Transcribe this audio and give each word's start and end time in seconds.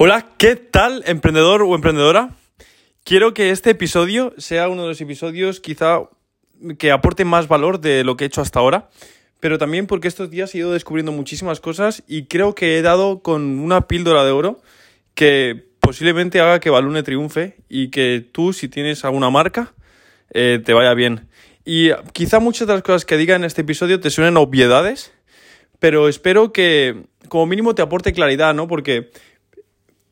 Hola, 0.00 0.26
¿qué 0.36 0.54
tal, 0.54 1.02
emprendedor 1.08 1.62
o 1.62 1.74
emprendedora? 1.74 2.30
Quiero 3.02 3.34
que 3.34 3.50
este 3.50 3.70
episodio 3.70 4.32
sea 4.38 4.68
uno 4.68 4.82
de 4.82 4.88
los 4.90 5.00
episodios 5.00 5.58
quizá 5.58 6.02
que 6.78 6.92
aporte 6.92 7.24
más 7.24 7.48
valor 7.48 7.80
de 7.80 8.04
lo 8.04 8.16
que 8.16 8.22
he 8.22 8.28
hecho 8.28 8.40
hasta 8.40 8.60
ahora, 8.60 8.90
pero 9.40 9.58
también 9.58 9.88
porque 9.88 10.06
estos 10.06 10.30
días 10.30 10.54
he 10.54 10.58
ido 10.58 10.72
descubriendo 10.72 11.10
muchísimas 11.10 11.58
cosas 11.58 12.04
y 12.06 12.26
creo 12.26 12.54
que 12.54 12.78
he 12.78 12.82
dado 12.82 13.24
con 13.24 13.58
una 13.58 13.88
píldora 13.88 14.24
de 14.24 14.30
oro 14.30 14.62
que 15.16 15.66
posiblemente 15.80 16.38
haga 16.38 16.60
que 16.60 16.70
Balune 16.70 17.02
triunfe 17.02 17.56
y 17.68 17.88
que 17.88 18.24
tú, 18.30 18.52
si 18.52 18.68
tienes 18.68 19.04
alguna 19.04 19.30
marca, 19.30 19.74
eh, 20.32 20.62
te 20.64 20.74
vaya 20.74 20.94
bien. 20.94 21.26
Y 21.64 21.90
quizá 22.12 22.38
muchas 22.38 22.68
de 22.68 22.74
las 22.74 22.84
cosas 22.84 23.04
que 23.04 23.16
diga 23.16 23.34
en 23.34 23.42
este 23.42 23.62
episodio 23.62 23.98
te 23.98 24.10
suenen 24.10 24.36
obviedades, 24.36 25.12
pero 25.80 26.08
espero 26.08 26.52
que 26.52 27.02
como 27.28 27.46
mínimo 27.46 27.74
te 27.74 27.82
aporte 27.82 28.12
claridad, 28.12 28.54
¿no? 28.54 28.68
Porque 28.68 29.10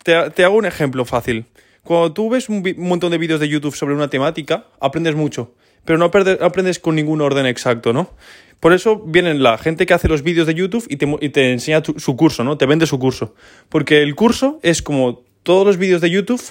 te, 0.06 0.44
hago 0.44 0.56
un 0.56 0.66
ejemplo 0.66 1.04
fácil. 1.04 1.46
Cuando 1.82 2.12
tú 2.12 2.30
ves 2.30 2.48
un, 2.48 2.64
montón 2.78 3.10
de 3.10 3.18
vídeos 3.18 3.40
de 3.40 3.48
YouTube 3.48 3.74
sobre 3.74 3.94
una 3.94 4.08
temática, 4.08 4.66
aprendes 4.80 5.14
mucho, 5.14 5.54
pero 5.84 5.98
no 5.98 6.04
aprendes 6.04 6.78
con 6.78 6.94
ningún 6.94 7.20
orden 7.20 7.46
exacto, 7.46 7.92
¿no? 7.92 8.10
Por 8.60 8.72
eso 8.72 9.02
vienen 9.04 9.42
la 9.42 9.58
gente 9.58 9.84
que 9.84 9.94
hace 9.94 10.08
los 10.08 10.22
vídeos 10.22 10.46
de 10.46 10.54
YouTube 10.54 10.86
y 10.88 10.96
te, 11.28 11.52
enseña 11.52 11.82
su 11.84 12.16
curso, 12.16 12.42
¿no? 12.42 12.56
Te 12.56 12.66
vende 12.66 12.86
su 12.86 12.98
curso. 12.98 13.34
Porque 13.68 14.02
el 14.02 14.14
curso 14.14 14.58
es 14.62 14.80
como 14.80 15.22
todos 15.42 15.66
los 15.66 15.76
vídeos 15.76 16.00
de 16.00 16.10
YouTube, 16.10 16.42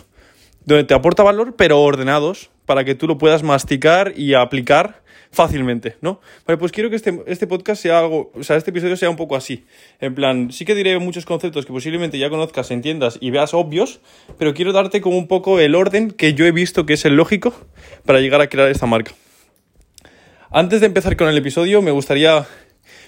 donde 0.65 0.83
te 0.83 0.93
aporta 0.93 1.23
valor, 1.23 1.55
pero 1.57 1.81
ordenados, 1.81 2.51
para 2.65 2.83
que 2.83 2.95
tú 2.95 3.07
lo 3.07 3.17
puedas 3.17 3.43
masticar 3.43 4.13
y 4.15 4.33
aplicar 4.33 5.01
fácilmente, 5.35 5.97
¿no? 6.01 6.21
Vale, 6.47 6.57
pues 6.57 6.71
quiero 6.71 6.89
que 6.89 6.95
este, 6.95 7.21
este 7.27 7.45
podcast 7.45 7.81
sea 7.81 7.99
algo, 7.99 8.31
o 8.33 8.43
sea, 8.43 8.55
este 8.55 8.71
episodio 8.71 8.95
sea 8.97 9.09
un 9.09 9.17
poco 9.17 9.35
así. 9.35 9.65
En 9.99 10.15
plan, 10.15 10.51
sí 10.51 10.65
que 10.65 10.73
diré 10.73 10.97
muchos 10.97 11.25
conceptos 11.25 11.65
que 11.65 11.73
posiblemente 11.73 12.17
ya 12.17 12.29
conozcas, 12.29 12.71
entiendas 12.71 13.17
y 13.21 13.29
veas 13.29 13.53
obvios, 13.53 13.99
pero 14.39 14.53
quiero 14.53 14.71
darte 14.71 15.01
como 15.01 15.17
un 15.17 15.27
poco 15.27 15.59
el 15.59 15.75
orden 15.75 16.09
que 16.09 16.33
yo 16.33 16.45
he 16.45 16.51
visto 16.51 16.85
que 16.85 16.93
es 16.93 17.05
el 17.05 17.15
lógico 17.15 17.53
para 18.05 18.21
llegar 18.21 18.41
a 18.41 18.47
crear 18.47 18.69
esta 18.69 18.85
marca. 18.85 19.11
Antes 20.49 20.79
de 20.79 20.87
empezar 20.87 21.17
con 21.17 21.27
el 21.27 21.37
episodio, 21.37 21.81
me 21.81 21.91
gustaría 21.91 22.47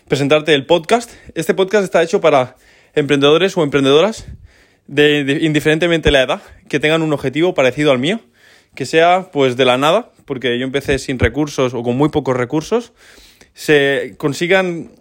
presentarte 0.08 0.54
el 0.54 0.66
podcast. 0.66 1.12
Este 1.34 1.54
podcast 1.54 1.86
está 1.86 2.04
hecho 2.04 2.20
para 2.20 2.58
emprendedores 2.94 3.56
o 3.56 3.64
emprendedoras, 3.64 4.28
de, 4.88 5.40
indiferentemente 5.42 6.12
la 6.12 6.24
edad, 6.24 6.42
que 6.68 6.80
tengan 6.80 7.02
un 7.02 7.14
objetivo 7.14 7.54
parecido 7.54 7.92
al 7.92 8.00
mío, 8.00 8.20
que 8.78 8.86
sea 8.86 9.32
pues 9.34 9.58
de 9.58 9.66
la 9.66 9.80
nada, 9.80 10.12
porque 10.26 10.60
yo 10.60 10.64
empecé 10.64 11.00
sin 11.00 11.18
recursos 11.18 11.74
o 11.74 11.82
con 11.82 11.98
muy 11.98 12.10
pocos 12.10 12.38
recursos, 12.38 12.94
se 13.56 14.14
consigan 14.20 14.92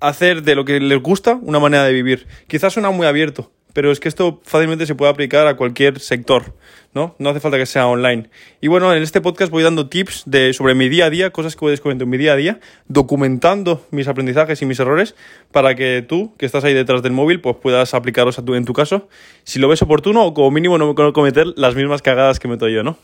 hacer 0.00 0.42
de 0.42 0.56
lo 0.56 0.64
que 0.64 0.80
les 0.80 1.00
gusta 1.00 1.38
una 1.40 1.60
manera 1.60 1.84
de 1.84 1.92
vivir. 1.92 2.26
Quizás 2.48 2.72
suena 2.72 2.90
muy 2.90 3.06
abierto, 3.06 3.52
pero 3.74 3.92
es 3.92 4.00
que 4.00 4.08
esto 4.08 4.40
fácilmente 4.44 4.86
se 4.86 4.94
puede 4.94 5.10
aplicar 5.10 5.46
a 5.46 5.56
cualquier 5.56 6.00
sector, 6.00 6.54
¿no? 6.94 7.16
No 7.18 7.28
hace 7.28 7.40
falta 7.40 7.58
que 7.58 7.66
sea 7.66 7.86
online. 7.88 8.30
Y 8.60 8.68
bueno, 8.68 8.94
en 8.94 9.02
este 9.02 9.20
podcast 9.20 9.50
voy 9.50 9.64
dando 9.64 9.88
tips 9.88 10.22
de, 10.24 10.54
sobre 10.54 10.74
mi 10.74 10.88
día 10.88 11.06
a 11.06 11.10
día, 11.10 11.30
cosas 11.30 11.56
que 11.56 11.60
voy 11.60 11.72
descubriendo 11.72 12.04
en 12.04 12.10
mi 12.10 12.16
día 12.16 12.32
a 12.32 12.36
día, 12.36 12.60
documentando 12.86 13.84
mis 13.90 14.08
aprendizajes 14.08 14.62
y 14.62 14.66
mis 14.66 14.78
errores 14.78 15.16
para 15.52 15.74
que 15.74 16.02
tú, 16.08 16.34
que 16.38 16.46
estás 16.46 16.64
ahí 16.64 16.72
detrás 16.72 17.02
del 17.02 17.12
móvil, 17.12 17.40
pues 17.40 17.56
puedas 17.56 17.92
aplicarlos 17.92 18.38
a 18.38 18.44
tu, 18.44 18.54
en 18.54 18.64
tu 18.64 18.72
caso, 18.72 19.08
si 19.42 19.58
lo 19.58 19.68
ves 19.68 19.82
oportuno 19.82 20.24
o 20.24 20.32
como 20.32 20.52
mínimo 20.52 20.78
no 20.78 20.94
cometer 21.12 21.48
las 21.56 21.74
mismas 21.74 22.00
cagadas 22.00 22.38
que 22.38 22.48
meto 22.48 22.68
yo, 22.68 22.84
¿no? 22.84 22.96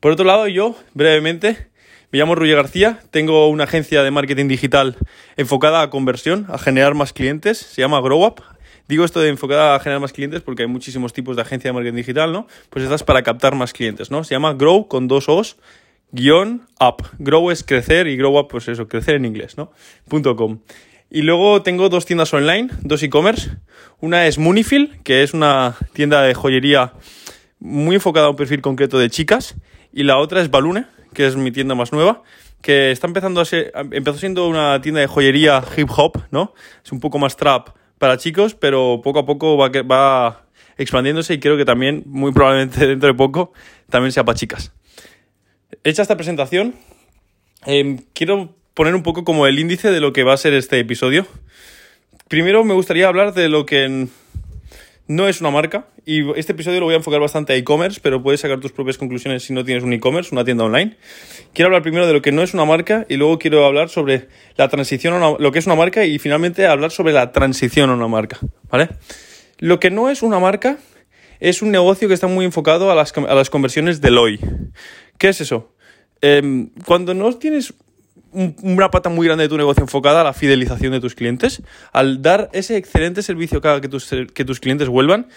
Por 0.00 0.12
otro 0.12 0.24
lado, 0.24 0.48
yo, 0.48 0.74
brevemente, 0.94 1.68
me 2.10 2.18
llamo 2.18 2.34
Ruye 2.34 2.54
García, 2.54 3.00
tengo 3.10 3.48
una 3.48 3.64
agencia 3.64 4.02
de 4.02 4.10
marketing 4.10 4.48
digital 4.48 4.96
enfocada 5.36 5.82
a 5.82 5.90
conversión, 5.90 6.46
a 6.48 6.58
generar 6.58 6.94
más 6.94 7.12
clientes, 7.12 7.58
se 7.58 7.82
llama 7.82 8.00
GrowUp. 8.00 8.40
Digo 8.86 9.04
esto 9.04 9.20
de 9.20 9.30
enfocada 9.30 9.74
a 9.74 9.80
generar 9.80 10.00
más 10.00 10.12
clientes 10.12 10.42
porque 10.42 10.62
hay 10.62 10.68
muchísimos 10.68 11.12
tipos 11.12 11.36
de 11.36 11.42
agencia 11.42 11.70
de 11.70 11.72
marketing 11.72 11.96
digital, 11.96 12.32
¿no? 12.32 12.46
Pues 12.68 12.82
esta 12.82 12.96
es 12.96 13.02
para 13.02 13.22
captar 13.22 13.54
más 13.54 13.72
clientes, 13.72 14.10
¿no? 14.10 14.24
Se 14.24 14.34
llama 14.34 14.52
Grow 14.52 14.88
con 14.88 15.08
dos 15.08 15.28
O's, 15.28 15.56
guion 16.12 16.66
up. 16.80 17.02
Grow 17.18 17.50
es 17.50 17.64
crecer 17.64 18.06
y 18.06 18.16
Grow 18.16 18.38
Up, 18.38 18.48
pues 18.48 18.68
eso, 18.68 18.86
crecer 18.86 19.14
en 19.14 19.24
inglés, 19.24 19.56
¿no? 19.56 19.72
Punto 20.06 20.36
.com. 20.36 20.60
Y 21.10 21.22
luego 21.22 21.62
tengo 21.62 21.88
dos 21.88 22.06
tiendas 22.06 22.34
online, 22.34 22.70
dos 22.82 23.02
e-commerce. 23.02 23.52
Una 24.00 24.26
es 24.26 24.36
Munifil, 24.36 24.98
que 25.02 25.22
es 25.22 25.32
una 25.32 25.76
tienda 25.92 26.22
de 26.22 26.34
joyería 26.34 26.92
muy 27.60 27.96
enfocada 27.96 28.26
a 28.26 28.30
un 28.30 28.36
perfil 28.36 28.60
concreto 28.60 28.98
de 28.98 29.08
chicas. 29.08 29.54
Y 29.92 30.02
la 30.02 30.18
otra 30.18 30.42
es 30.42 30.50
Balune, 30.50 30.86
que 31.14 31.26
es 31.26 31.36
mi 31.36 31.52
tienda 31.52 31.74
más 31.74 31.92
nueva, 31.92 32.22
que 32.60 32.90
está 32.90 33.06
empezando 33.06 33.40
a 33.40 33.44
ser, 33.44 33.72
empezó 33.92 34.18
siendo 34.18 34.48
una 34.48 34.80
tienda 34.82 35.00
de 35.00 35.06
joyería 35.06 35.62
hip 35.76 35.88
hop, 35.96 36.22
¿no? 36.30 36.52
Es 36.84 36.92
un 36.92 37.00
poco 37.00 37.18
más 37.18 37.36
trap 37.36 37.68
para 38.04 38.18
chicos, 38.18 38.54
pero 38.54 39.00
poco 39.02 39.20
a 39.20 39.24
poco 39.24 39.56
va, 39.56 39.70
va 39.70 40.44
expandiéndose 40.76 41.32
y 41.32 41.40
creo 41.40 41.56
que 41.56 41.64
también, 41.64 42.02
muy 42.04 42.32
probablemente 42.32 42.86
dentro 42.86 43.06
de 43.06 43.14
poco, 43.14 43.54
también 43.88 44.12
sea 44.12 44.26
para 44.26 44.36
chicas. 44.36 44.72
Hecha 45.84 46.02
esta 46.02 46.14
presentación, 46.14 46.74
em, 47.64 48.00
quiero 48.12 48.54
poner 48.74 48.94
un 48.94 49.02
poco 49.02 49.24
como 49.24 49.46
el 49.46 49.58
índice 49.58 49.90
de 49.90 50.00
lo 50.00 50.12
que 50.12 50.22
va 50.22 50.34
a 50.34 50.36
ser 50.36 50.52
este 50.52 50.78
episodio. 50.78 51.26
Primero 52.28 52.62
me 52.62 52.74
gustaría 52.74 53.08
hablar 53.08 53.32
de 53.32 53.48
lo 53.48 53.64
que 53.64 54.08
no 55.06 55.28
es 55.28 55.40
una 55.40 55.50
marca 55.50 55.88
y 56.06 56.30
este 56.38 56.52
episodio 56.52 56.80
lo 56.80 56.86
voy 56.86 56.94
a 56.94 56.98
enfocar 56.98 57.20
bastante 57.20 57.52
a 57.52 57.56
e-commerce, 57.56 58.00
pero 58.02 58.22
puedes 58.22 58.40
sacar 58.40 58.60
tus 58.60 58.72
propias 58.72 58.98
conclusiones 58.98 59.42
si 59.42 59.52
no 59.52 59.64
tienes 59.64 59.84
un 59.84 59.92
e-commerce, 59.92 60.30
una 60.32 60.44
tienda 60.44 60.64
online. 60.64 60.96
Quiero 61.52 61.68
hablar 61.68 61.82
primero 61.82 62.06
de 62.06 62.12
lo 62.12 62.22
que 62.22 62.32
no 62.32 62.42
es 62.42 62.54
una 62.54 62.64
marca 62.64 63.04
y 63.08 63.16
luego 63.16 63.38
quiero 63.38 63.64
hablar 63.66 63.88
sobre 63.90 64.28
la 64.56 64.68
transición 64.68 65.22
a 65.22 65.36
lo 65.38 65.52
que 65.52 65.58
es 65.58 65.66
una 65.66 65.74
marca 65.74 66.04
y 66.04 66.18
finalmente 66.18 66.66
hablar 66.66 66.90
sobre 66.90 67.12
la 67.12 67.32
transición 67.32 67.90
a 67.90 67.94
una 67.94 68.08
marca, 68.08 68.38
¿vale? 68.70 68.88
Lo 69.58 69.78
que 69.78 69.90
no 69.90 70.10
es 70.10 70.22
una 70.22 70.38
marca 70.38 70.78
es 71.40 71.62
un 71.62 71.70
negocio 71.70 72.08
que 72.08 72.14
está 72.14 72.26
muy 72.26 72.44
enfocado 72.44 72.90
a 72.90 72.94
las, 72.94 73.12
a 73.16 73.34
las 73.34 73.50
conversiones 73.50 74.00
del 74.00 74.18
hoy. 74.18 74.40
¿Qué 75.18 75.28
es 75.28 75.40
eso? 75.40 75.74
Em, 76.20 76.70
cuando 76.86 77.12
no 77.12 77.30
tienes 77.36 77.74
una 78.62 78.90
pata 78.90 79.08
muy 79.08 79.26
grande 79.26 79.44
de 79.44 79.48
tu 79.48 79.56
negocio 79.56 79.82
enfocada 79.82 80.20
a 80.20 80.24
la 80.24 80.32
fidelización 80.32 80.92
de 80.92 81.00
tus 81.00 81.14
clientes, 81.14 81.62
al 81.92 82.22
dar 82.22 82.50
ese 82.52 82.76
excelente 82.76 83.22
servicio 83.22 83.60
que 83.60 83.68
haga 83.68 83.80
que 83.80 83.88
tus, 83.88 84.10
que 84.34 84.44
tus 84.44 84.60
clientes 84.60 84.88
vuelvan. 84.88 85.28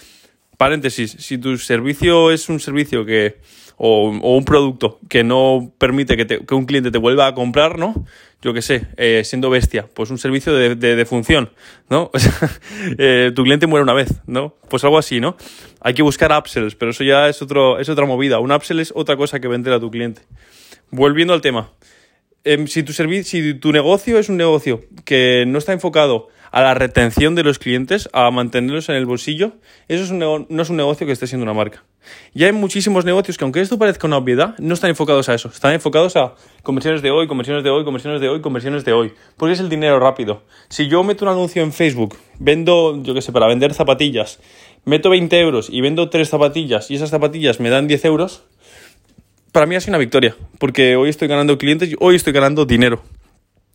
Paréntesis, 0.58 1.16
si 1.20 1.38
tu 1.38 1.58
servicio 1.58 2.32
es 2.32 2.50
un 2.50 2.60
servicio 2.60 3.06
que 3.06 3.38
o, 3.78 4.10
un 4.10 4.44
producto 4.44 5.00
que 5.08 5.24
no 5.24 5.72
permite 5.78 6.18
que, 6.18 6.56
un 6.56 6.66
cliente 6.66 6.92
te 6.92 6.98
vuelva 6.98 7.28
a 7.28 7.36
comprar, 7.36 7.78
¿no? 7.78 8.06
Yo 8.42 8.54
qué 8.54 8.62
sé, 8.62 8.88
eh, 8.98 9.22
siendo 9.24 9.50
bestia, 9.50 9.88
pues 9.94 10.10
un 10.10 10.18
servicio 10.18 10.54
de, 10.54 10.76
de, 10.76 11.06
función, 11.06 11.52
¿no? 11.90 12.12
eh, 12.98 13.32
tu 13.36 13.44
cliente 13.44 13.68
muere 13.68 13.84
una 13.84 13.94
vez, 13.94 14.22
¿no? 14.26 14.56
Pues 14.70 14.84
algo 14.84 14.98
así, 14.98 15.20
¿no? 15.20 15.38
Hay 15.82 15.94
que 15.94 16.02
buscar 16.02 16.32
upsells, 16.38 16.76
pero 16.76 16.92
eso 16.92 17.04
ya 17.04 17.30
es, 17.30 17.42
otro, 17.42 17.80
es 17.80 17.88
otra 17.90 18.06
movida. 18.06 18.40
Un 18.40 18.52
upsell 18.52 18.80
es 18.80 18.92
otra 18.96 19.16
cosa 19.16 19.40
que 19.40 19.48
vender 19.48 19.74
a 19.74 19.80
tu 19.80 19.90
cliente. 19.90 20.22
Volviendo 20.90 21.34
al 21.34 21.42
tema. 21.42 21.72
Em, 22.50 22.66
si, 22.66 22.82
tu 22.84 23.72
negocio 23.74 24.18
es 24.18 24.30
un 24.30 24.38
negocio 24.38 24.82
que 25.04 25.44
no 25.46 25.58
está 25.58 25.74
enfocado 25.74 26.30
a 26.50 26.62
la 26.62 26.74
retención 26.74 27.36
de 27.36 27.44
los 27.44 27.60
clientes, 27.60 28.08
a 28.14 28.32
mantenerlos 28.32 28.88
en 28.88 28.96
el 28.96 29.06
bolsillo, 29.06 29.52
eso 29.90 30.14
no 30.14 30.62
es 30.62 30.70
un 30.70 30.78
negocio 30.78 31.06
que 31.06 31.12
esté 31.12 31.28
siendo 31.28 31.44
una 31.44 31.54
marca. 31.54 31.84
Y 32.34 32.46
hay 32.46 32.54
muchísimos 32.54 33.04
negocios 33.04 33.38
que, 33.38 33.44
aunque 33.44 33.60
esto 33.60 33.78
parezca 33.78 34.08
una 34.08 34.16
obviedad, 34.16 34.56
no 34.60 34.74
están 34.74 34.90
enfocados 34.90 35.28
a 35.28 35.34
eso. 35.34 35.50
Están 35.50 35.74
enfocados 35.74 36.16
a 36.16 36.36
conversiones 36.64 37.02
de 37.02 37.12
hoy, 37.12 37.28
conversiones 37.28 37.66
de 37.66 37.70
hoy, 37.70 37.84
conversiones 37.84 38.22
de 38.22 38.30
hoy, 38.30 38.40
conversiones 38.40 38.86
de 38.86 38.94
hoy. 38.94 39.12
Porque 39.36 39.54
es 39.54 39.60
el 39.60 39.68
dinero 39.68 40.00
rápido. 40.00 40.44
Si 40.70 40.88
yo 40.88 41.04
meto 41.04 41.26
un 41.26 41.32
anuncio 41.32 41.62
en 41.62 41.74
Facebook, 41.74 42.16
vendo, 42.40 43.02
yo 43.04 43.14
qué 43.14 43.22
sé, 43.22 43.34
para 43.34 43.48
vender 43.48 43.74
zapatillas, 43.74 44.40
meto 44.86 45.10
20 45.10 45.38
euros 45.40 45.70
y 45.70 45.82
vendo 45.82 46.10
3 46.10 46.30
zapatillas 46.30 46.90
y 46.92 46.96
esas 46.96 47.10
zapatillas 47.10 47.60
me 47.60 47.70
dan 47.70 47.88
10 47.88 48.06
euros, 48.06 48.44
para 49.58 49.66
mí 49.66 49.76
ha 49.76 49.82
sido 49.82 49.94
una 49.94 49.98
victoria, 49.98 50.36
porque 50.60 50.96
hoy 50.98 51.10
estoy 51.10 51.28
ganando 51.28 51.58
clientes 51.58 51.90
y 51.90 51.96
hoy 52.00 52.16
estoy 52.16 52.32
ganando 52.32 52.68
dinero. 52.68 53.02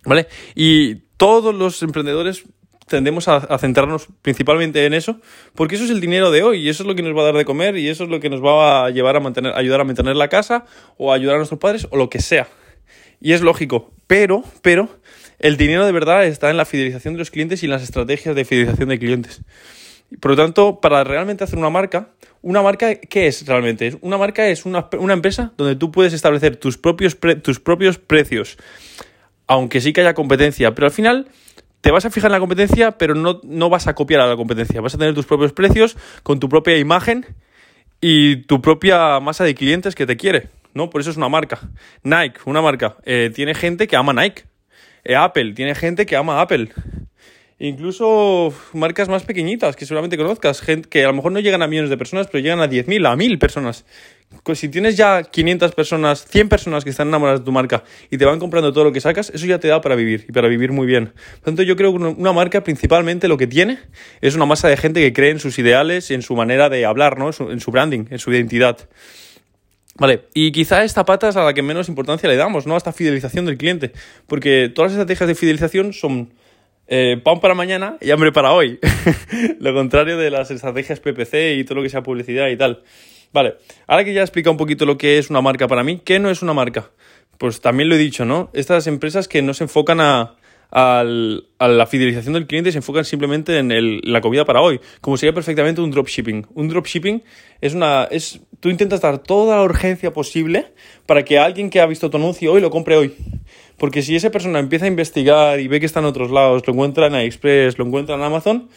¿Vale? 0.05 0.29
Y 0.55 0.95
todos 1.17 1.53
los 1.53 1.83
emprendedores 1.83 2.45
tendemos 2.87 3.27
a, 3.27 3.59
centrarnos 3.59 4.07
principalmente 4.23 4.87
en 4.87 4.95
eso, 4.95 5.21
porque 5.57 5.75
eso 5.75 5.83
es 5.83 5.91
el 5.91 6.01
dinero 6.01 6.31
de 6.31 6.45
hoy 6.45 6.61
y 6.61 6.69
eso 6.69 6.85
es 6.85 6.87
lo 6.87 6.95
que 6.95 7.03
nos 7.03 7.17
va 7.17 7.23
a 7.23 7.25
dar 7.25 7.35
de 7.35 7.45
comer 7.45 7.77
y 7.77 7.89
eso 7.89 8.05
es 8.05 8.11
lo 8.11 8.21
que 8.21 8.31
nos 8.31 8.41
va 8.41 8.87
a 8.87 8.91
llevar 8.91 9.17
a 9.17 9.19
mantener, 9.19 9.57
ayudar 9.57 9.81
a 9.81 9.85
mantener 9.85 10.15
la 10.15 10.29
casa 10.29 10.67
o 10.99 11.13
ayudar 11.13 11.35
a 11.35 11.39
nuestros 11.39 11.59
padres 11.59 11.89
o 11.91 11.97
lo 11.97 12.09
que 12.09 12.21
sea. 12.21 12.47
Y 13.21 13.33
es 13.33 13.41
lógico, 13.41 13.91
pero, 14.07 14.45
pero, 14.63 14.89
el 15.41 15.57
dinero 15.57 15.85
de 15.85 15.91
verdad 15.91 16.25
está 16.27 16.49
en 16.51 16.59
la 16.59 16.65
fidelización 16.65 17.15
de 17.15 17.19
los 17.19 17.33
clientes 17.33 17.61
y 17.65 17.67
en 17.67 17.73
las 17.73 17.83
estrategias 17.83 18.37
de 18.37 18.45
fidelización 18.45 18.89
de 18.89 19.01
clientes. 19.01 19.43
Por 20.21 20.31
lo 20.31 20.37
tanto, 20.37 20.79
para 20.81 21.03
realmente 21.03 21.43
hacer 21.43 21.59
una 21.59 21.71
marca, 21.71 22.11
una 22.43 22.61
marca, 22.61 22.97
¿qué 22.97 23.29
es 23.29 23.47
realmente? 23.47 23.97
Una 24.01 24.19
marca 24.19 24.49
es 24.49 24.67
una, 24.67 24.89
empresa 25.11 25.53
donde 25.57 25.77
tú 25.77 25.91
puedes 25.91 26.13
establecer 26.13 26.57
tus 26.57 26.77
propios, 26.77 27.17
tus 27.43 27.61
propios 27.61 27.99
precios, 27.99 28.59
aunque 29.47 29.81
sí 29.81 29.93
que 29.93 30.01
haya 30.01 30.15
competencia, 30.15 30.75
pero 30.75 30.87
al 30.87 30.93
final 30.93 31.29
te 31.81 31.91
vas 31.91 32.05
a 32.05 32.11
fijar 32.11 32.31
en 32.31 32.33
la 32.33 32.41
competencia, 32.41 32.93
pero 32.93 33.15
no, 33.15 33.41
no 33.45 33.71
vas 33.71 33.87
a 33.87 33.95
copiar 33.95 34.21
a 34.21 34.27
la 34.27 34.37
competencia. 34.37 34.81
Vas 34.81 34.95
a 34.95 34.99
tener 34.99 35.15
tus 35.15 35.27
propios 35.27 35.53
precios 35.53 35.97
con 36.23 36.41
tu 36.41 36.49
propia 36.49 36.77
imagen 36.79 37.27
y 38.01 38.37
tu 38.43 38.61
propia 38.61 39.21
masa 39.21 39.45
de 39.45 39.55
clientes 39.55 39.95
que 39.95 40.07
te 40.07 40.17
quiere, 40.17 40.49
¿no? 40.75 40.91
Por 40.91 41.01
eso 41.01 41.11
es 41.11 41.17
una 41.17 41.29
marca. 41.29 41.61
Nike, 42.03 42.41
una 42.45 42.61
marca, 42.61 42.97
eh, 43.05 43.31
tiene 43.35 43.55
gente 43.55 43.87
que 43.87 43.97
ama 43.97 44.13
Nike. 44.13 44.45
Eh, 45.05 45.17
Apple, 45.17 45.55
tiene 45.55 45.75
gente 45.75 46.07
que 46.07 46.17
ama 46.17 46.41
Apple. 46.41 46.71
Incluso 47.69 48.53
marcas 48.73 49.09
más 49.09 49.23
pequeñitas 49.23 49.77
que 49.77 49.87
seguramente 49.87 50.17
conozcas, 50.17 50.61
gente 50.61 50.89
que 50.89 51.05
a 51.05 51.09
lo 51.09 51.15
mejor 51.15 51.33
no 51.33 51.41
llegan 51.41 51.63
a 51.63 51.69
millones 51.69 51.91
de 51.91 51.97
personas, 51.97 52.27
pero 52.27 52.43
llegan 52.43 52.61
a 52.61 52.69
10.000, 52.69 53.07
a 53.07 53.15
1.000 53.15 53.39
personas. 53.39 53.85
Si 54.55 54.69
tienes 54.69 54.97
ya 54.97 55.23
500 55.23 55.73
personas, 55.73 56.27
100 56.27 56.49
personas 56.49 56.85
que 56.85 56.91
están 56.91 57.09
enamoradas 57.09 57.41
de 57.41 57.45
tu 57.45 57.53
marca 57.53 57.85
y 58.11 58.19
te 58.19 58.25
van 58.25 58.41
comprando 58.41 58.73
todo 58.73 58.85
lo 58.85 58.93
que 58.93 59.01
sacas, 59.01 59.31
eso 59.31 59.47
ya 59.47 59.61
te 59.61 59.69
da 59.69 59.81
para 59.81 59.95
vivir 59.95 60.25
y 60.29 60.33
para 60.33 60.49
vivir 60.49 60.73
muy 60.73 60.87
bien. 60.87 61.13
Por 61.35 61.45
tanto, 61.45 61.63
yo 61.63 61.77
creo 61.77 61.93
que 61.93 61.99
una 61.99 62.33
marca 62.33 62.65
principalmente 62.65 63.29
lo 63.29 63.37
que 63.37 63.47
tiene 63.47 63.79
es 64.21 64.35
una 64.35 64.47
masa 64.47 64.69
de 64.69 64.77
gente 64.77 65.01
que 65.01 65.13
cree 65.13 65.31
en 65.31 65.39
sus 65.39 65.59
ideales 65.59 66.11
y 66.11 66.15
en 66.15 66.23
su 66.23 66.35
manera 66.35 66.69
de 66.69 66.85
hablar, 66.85 67.19
¿no? 67.19 67.31
En 67.51 67.61
su 67.61 67.71
branding, 67.71 68.07
en 68.11 68.19
su 68.19 68.33
identidad. 68.33 68.89
Vale, 69.97 70.25
y 70.33 70.51
quizá 70.51 70.83
esta 70.83 71.05
pata 71.05 71.29
es 71.29 71.37
a 71.37 71.45
la 71.45 71.53
que 71.53 71.63
menos 71.63 71.89
importancia 71.91 72.29
le 72.29 72.37
damos, 72.37 72.67
¿no? 72.67 72.75
A 72.75 72.79
esta 72.79 72.93
fidelización 72.93 73.45
del 73.45 73.59
cliente. 73.59 73.93
Porque 74.27 74.73
todas 74.75 74.91
las 74.93 74.99
estrategias 74.99 75.29
de 75.29 75.35
fidelización 75.35 75.93
son 75.93 76.33
eh, 76.87 77.21
pan 77.23 77.41
para 77.41 77.55
mañana 77.55 77.97
y 78.01 78.11
hambre 78.11 78.33
para 78.33 78.53
hoy. 78.53 78.79
lo 79.61 79.75
contrario 79.75 80.17
de 80.17 80.31
las 80.31 80.51
estrategias 80.51 81.01
PPC 81.01 81.57
y 81.57 81.65
todo 81.65 81.77
lo 81.77 81.83
que 81.83 81.89
sea 81.89 82.03
publicidad 82.03 82.49
y 82.49 82.57
tal. 82.57 82.83
Vale, 83.33 83.55
ahora 83.87 84.05
que 84.05 84.13
ya 84.13 84.21
he 84.21 84.25
explicado 84.25 84.53
un 84.53 84.59
poquito 84.59 84.85
lo 84.85 84.99
que 84.99 85.19
es 85.19 85.31
una 85.31 85.41
marca 85.41 85.67
para 85.69 85.83
mí, 85.83 86.01
¿qué 86.05 86.19
no 86.19 86.31
es 86.31 86.43
una 86.43 86.53
marca? 86.53 86.91
Pues 87.39 87.61
también 87.61 87.89
lo 87.89 87.95
he 87.95 87.99
dicho, 87.99 88.25
¿no? 88.25 88.51
Estas 88.53 88.87
empresas 88.87 89.27
que 89.27 89.41
no 89.41 89.55
se 89.55 89.65
enfocan 89.65 90.01
a, 90.01 90.37
a 90.73 91.05
la 91.05 91.87
fidelización 91.87 92.33
del 92.33 92.47
cliente 92.47 92.73
se 92.73 92.79
enfocan 92.79 93.05
simplemente 93.05 93.59
en 93.59 93.71
el, 93.71 94.01
la 94.05 94.23
comida 94.23 94.47
para 94.47 94.63
hoy, 94.63 94.81
como 95.03 95.19
sería 95.19 95.35
perfectamente 95.35 95.83
un 95.83 95.91
dropshipping. 95.91 96.47
Un 96.55 96.69
dropshipping 96.69 97.23
es 97.61 97.75
una... 97.75 98.05
Es, 98.05 98.41
tú 98.59 98.71
intentas 98.71 99.03
dar 99.03 99.19
toda 99.19 99.57
la 99.57 99.63
urgencia 99.65 100.13
posible 100.13 100.73
para 101.05 101.25
que 101.25 101.39
alguien 101.39 101.69
que 101.69 101.81
ha 101.81 101.87
visto 101.87 102.09
tu 102.09 102.17
anuncio 102.17 102.53
hoy 102.53 102.63
lo 102.63 102.71
compre 102.71 102.97
hoy. 102.97 103.15
Porque 103.83 104.03
si 104.03 104.15
esa 104.15 104.31
persona 104.31 104.61
empieza 104.61 104.85
a 104.85 104.89
investigar 104.89 105.59
y 105.59 105.67
ve 105.67 105.81
que 105.81 105.87
está 105.87 105.99
en 105.99 106.07
otros 106.07 106.31
lados, 106.31 106.65
lo 106.65 106.73
encuentra 106.73 107.09
en 107.09 107.17
AliExpress, 107.17 107.79
lo 107.79 107.85
encuentra 107.85 108.15
en 108.15 108.23
Amazon, 108.23 108.69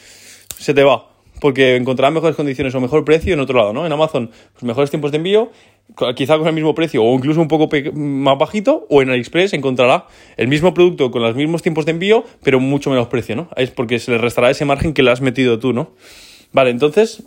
se 0.58 0.74
te 0.74 0.84
va 0.84 1.10
porque 1.40 1.76
encontrará 1.76 2.10
mejores 2.10 2.36
condiciones 2.36 2.74
o 2.74 2.82
mejor 2.82 3.06
precio 3.06 3.32
en 3.36 3.40
otro 3.40 3.56
lado, 3.56 3.72
¿no? 3.72 3.86
En 3.86 3.92
Amazon, 3.92 4.32
pues 4.54 4.64
mejores 4.64 4.90
tiempos 4.90 5.12
de 5.12 5.18
envío, 5.18 5.52
quizá 6.16 6.40
con 6.40 6.48
el 6.48 6.54
mismo 6.54 6.74
precio 6.74 7.04
o 7.04 7.14
incluso 7.14 7.40
un 7.40 7.48
poco 7.48 7.70
más 7.94 8.40
bajito, 8.40 8.88
o 8.90 9.04
en 9.04 9.12
AliExpress 9.12 9.54
encontrará 9.54 10.08
el 10.38 10.48
mismo 10.48 10.74
producto 10.74 11.12
con 11.12 11.22
los 11.22 11.36
mismos 11.36 11.62
tiempos 11.62 11.86
de 11.86 11.92
envío, 11.92 12.24
pero 12.42 12.60
mucho 12.60 12.90
menos 12.90 13.06
precio, 13.06 13.36
¿no? 13.36 13.50
Es 13.58 13.70
porque 13.70 14.00
se 14.00 14.10
le 14.10 14.18
restará 14.18 14.50
ese 14.50 14.66
margen 14.66 14.96
que 14.96 15.04
le 15.04 15.12
has 15.12 15.22
metido 15.22 15.60
tú, 15.60 15.72
¿no? 15.72 15.92
Vale, 16.52 16.72
entonces, 16.72 17.22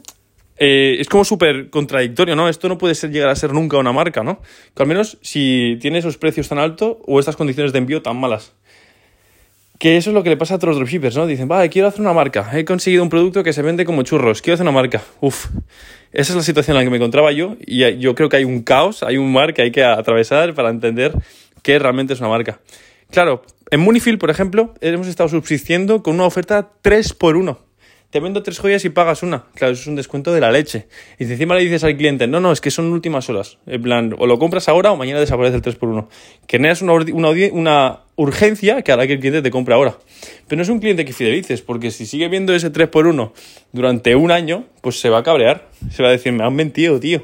eh, 0.58 0.96
es 0.98 1.08
como 1.08 1.24
súper 1.24 1.70
contradictorio, 1.70 2.34
¿no? 2.34 2.48
Esto 2.48 2.68
no 2.68 2.78
puede 2.78 2.94
ser, 2.94 3.10
llegar 3.10 3.28
a 3.28 3.36
ser 3.36 3.52
nunca 3.52 3.78
una 3.78 3.92
marca, 3.92 4.22
¿no? 4.24 4.40
Que 4.74 4.82
al 4.82 4.88
menos 4.88 5.18
si 5.22 5.78
tiene 5.80 5.98
esos 5.98 6.16
precios 6.16 6.48
tan 6.48 6.58
altos 6.58 6.96
o 7.06 7.20
estas 7.20 7.36
condiciones 7.36 7.72
de 7.72 7.78
envío 7.78 8.02
tan 8.02 8.18
malas. 8.18 8.52
Que 9.78 9.96
eso 9.96 10.10
es 10.10 10.14
lo 10.14 10.24
que 10.24 10.30
le 10.30 10.36
pasa 10.36 10.54
a 10.54 10.56
otros 10.56 10.74
dropshippers, 10.74 11.16
¿no? 11.16 11.28
Dicen, 11.28 11.46
vale, 11.46 11.68
quiero 11.70 11.86
hacer 11.86 12.00
una 12.00 12.12
marca. 12.12 12.50
He 12.52 12.64
conseguido 12.64 13.04
un 13.04 13.08
producto 13.08 13.44
que 13.44 13.52
se 13.52 13.62
vende 13.62 13.84
como 13.84 14.02
churros. 14.02 14.42
Quiero 14.42 14.54
hacer 14.54 14.64
una 14.64 14.72
marca. 14.72 15.00
Uf. 15.20 15.46
Esa 16.10 16.32
es 16.32 16.36
la 16.36 16.42
situación 16.42 16.76
en 16.76 16.80
la 16.80 16.84
que 16.84 16.90
me 16.90 16.96
encontraba 16.96 17.30
yo. 17.30 17.56
Y 17.64 17.98
yo 17.98 18.16
creo 18.16 18.28
que 18.28 18.38
hay 18.38 18.44
un 18.44 18.62
caos, 18.62 19.04
hay 19.04 19.18
un 19.18 19.32
mar 19.32 19.54
que 19.54 19.62
hay 19.62 19.70
que 19.70 19.84
atravesar 19.84 20.54
para 20.54 20.70
entender 20.70 21.12
qué 21.62 21.78
realmente 21.78 22.14
es 22.14 22.18
una 22.18 22.30
marca. 22.30 22.58
Claro, 23.12 23.42
en 23.70 23.78
Munifield, 23.78 24.18
por 24.18 24.30
ejemplo, 24.30 24.74
hemos 24.80 25.06
estado 25.06 25.28
subsistiendo 25.28 26.02
con 26.02 26.14
una 26.14 26.24
oferta 26.24 26.70
3 26.82 27.12
por 27.12 27.36
1 27.36 27.67
te 28.10 28.20
vendo 28.20 28.42
tres 28.42 28.58
joyas 28.58 28.84
y 28.86 28.88
pagas 28.88 29.22
una. 29.22 29.44
Claro, 29.54 29.74
eso 29.74 29.82
es 29.82 29.86
un 29.86 29.96
descuento 29.96 30.32
de 30.32 30.40
la 30.40 30.50
leche. 30.50 30.86
Y 31.18 31.24
encima 31.24 31.54
le 31.54 31.60
dices 31.62 31.84
al 31.84 31.96
cliente, 31.96 32.26
no, 32.26 32.40
no, 32.40 32.52
es 32.52 32.60
que 32.60 32.70
son 32.70 32.90
últimas 32.92 33.28
horas. 33.28 33.58
En 33.66 33.82
plan, 33.82 34.14
o 34.18 34.26
lo 34.26 34.38
compras 34.38 34.68
ahora 34.68 34.92
o 34.92 34.96
mañana 34.96 35.20
desaparece 35.20 35.56
el 35.56 35.62
3x1. 35.62 36.08
Generas 36.48 36.80
una, 36.80 36.94
una, 36.94 37.30
una 37.52 38.00
urgencia 38.16 38.80
que 38.80 38.92
hará 38.92 39.06
que 39.06 39.14
el 39.14 39.20
cliente 39.20 39.42
te 39.42 39.50
compre 39.50 39.74
ahora. 39.74 39.98
Pero 40.46 40.56
no 40.56 40.62
es 40.62 40.68
un 40.70 40.80
cliente 40.80 41.04
que 41.04 41.12
fidelices, 41.12 41.60
porque 41.60 41.90
si 41.90 42.06
sigue 42.06 42.28
viendo 42.28 42.54
ese 42.54 42.72
3x1 42.72 43.32
durante 43.72 44.16
un 44.16 44.30
año, 44.30 44.64
pues 44.80 45.00
se 45.00 45.10
va 45.10 45.18
a 45.18 45.22
cabrear. 45.22 45.68
Se 45.90 46.02
va 46.02 46.08
a 46.08 46.12
decir, 46.12 46.32
me 46.32 46.44
han 46.44 46.54
mentido, 46.54 46.98
tío. 46.98 47.22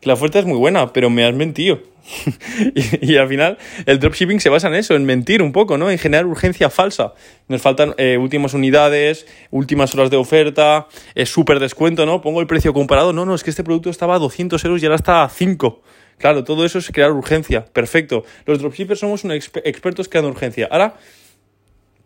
Que 0.00 0.08
la 0.08 0.14
oferta 0.14 0.40
es 0.40 0.46
muy 0.46 0.58
buena, 0.58 0.92
pero 0.92 1.10
me 1.10 1.24
has 1.24 1.34
mentido. 1.34 1.93
y, 3.00 3.16
al 3.16 3.28
final 3.28 3.58
el 3.86 3.98
dropshipping 3.98 4.40
se 4.40 4.50
basa 4.50 4.68
en 4.68 4.74
eso, 4.74 4.94
en 4.94 5.04
mentir 5.04 5.42
un 5.42 5.52
poco, 5.52 5.78
¿no? 5.78 5.90
En 5.90 5.98
generar 5.98 6.26
urgencia 6.26 6.70
falsa. 6.70 7.14
Nos 7.48 7.62
faltan 7.62 7.94
eh, 7.96 8.18
últimas 8.18 8.54
unidades, 8.54 9.26
últimas 9.50 9.94
horas 9.94 10.10
de 10.10 10.16
oferta, 10.16 10.86
es 11.14 11.30
súper 11.30 11.60
descuento, 11.60 12.06
¿no? 12.06 12.20
Pongo 12.20 12.40
el 12.40 12.46
precio 12.46 12.72
comparado, 12.72 13.12
no, 13.12 13.24
no, 13.24 13.34
es 13.34 13.42
que 13.42 13.50
este 13.50 13.64
producto 13.64 13.90
estaba 13.90 14.16
a 14.16 14.18
200 14.18 14.62
euros 14.64 14.82
y 14.82 14.86
ahora 14.86 14.96
está 14.96 15.24
a 15.24 15.28
5. 15.28 15.82
Claro, 16.18 16.44
todo 16.44 16.64
eso 16.64 16.78
es 16.78 16.90
crear 16.90 17.10
urgencia. 17.12 17.64
Perfecto. 17.64 18.24
Los 18.46 18.58
dropshippers 18.60 19.00
somos 19.00 19.24
unos 19.24 19.50
expertos 19.64 20.08
creando 20.08 20.30
urgencia. 20.30 20.68
Ahora, 20.70 20.94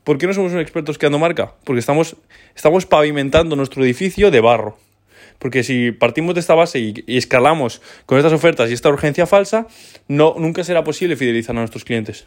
¿por 0.05 0.19
qué 0.19 0.27
no 0.27 0.33
somos 0.33 0.55
expertos 0.55 0.97
creando 0.97 1.19
marca? 1.19 1.55
Porque 1.65 1.81
estamos, 1.81 2.17
estamos 2.55 2.87
pavimentando 2.87 3.57
nuestro 3.57 3.85
edificio 3.85 4.31
de 4.31 4.41
barro. 4.41 4.79
Porque 5.39 5.63
si 5.63 5.93
partimos 5.93 6.35
de 6.35 6.41
esta 6.41 6.55
base 6.55 6.79
y, 6.79 7.05
escalamos 7.07 7.81
con 8.07 8.19
estas 8.19 8.33
ofertas 8.33 8.71
y 8.71 8.75
esta 8.75 8.89
urgencia 8.89 9.27
falsa, 9.27 9.67
no, 10.09 10.35
nunca 10.39 10.65
será 10.65 10.85
posible 10.85 11.17
fidelizar 11.17 11.57
a 11.57 11.61
nuestros 11.61 11.85
clientes. 11.85 12.27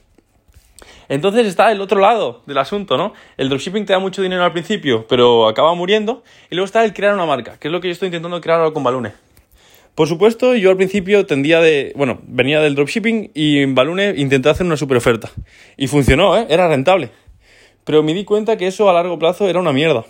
Entonces 1.09 1.45
está 1.45 1.71
el 1.73 1.81
otro 1.81 1.99
lado 1.99 2.41
del 2.45 2.57
asunto, 2.57 2.95
¿no? 2.95 3.13
El 3.35 3.49
dropshipping 3.49 3.85
te 3.85 3.91
da 3.91 3.99
mucho 3.99 4.21
dinero 4.21 4.45
al 4.45 4.53
principio, 4.53 5.05
pero 5.07 5.47
acaba 5.47 5.75
muriendo. 5.75 6.23
Y 6.49 6.55
luego 6.55 6.65
está 6.65 6.85
el 6.85 6.93
crear 6.93 7.13
una 7.13 7.25
marca, 7.25 7.57
que 7.59 7.67
es 7.67 7.71
lo 7.71 7.81
que 7.81 7.89
yo 7.89 7.91
estoy 7.91 8.07
intentando 8.07 8.39
crear 8.39 8.59
ahora 8.59 8.73
con 8.73 8.83
Balune. 8.83 9.11
Por 9.93 10.07
supuesto, 10.07 10.55
yo 10.55 10.69
al 10.69 10.77
principio 10.77 11.25
tendía 11.25 11.59
de. 11.59 11.91
Bueno, 11.97 12.21
venía 12.23 12.61
del 12.61 12.75
dropshipping 12.75 13.31
y 13.33 13.59
en 13.59 13.75
Balune 13.75 14.13
intenté 14.15 14.47
hacer 14.47 14.65
una 14.65 14.77
super 14.77 14.95
oferta. 14.95 15.29
Y 15.75 15.87
funcionó, 15.87 16.37
¿eh? 16.37 16.47
Era 16.49 16.69
rentable. 16.69 17.09
Pero 17.83 18.03
me 18.03 18.13
di 18.13 18.23
cuenta 18.23 18.55
que 18.55 18.67
eso 18.67 18.89
a 18.89 18.93
largo 18.93 19.19
plazo 19.19 19.49
era 19.49 19.59
una 19.59 19.73
mierda. 19.73 20.05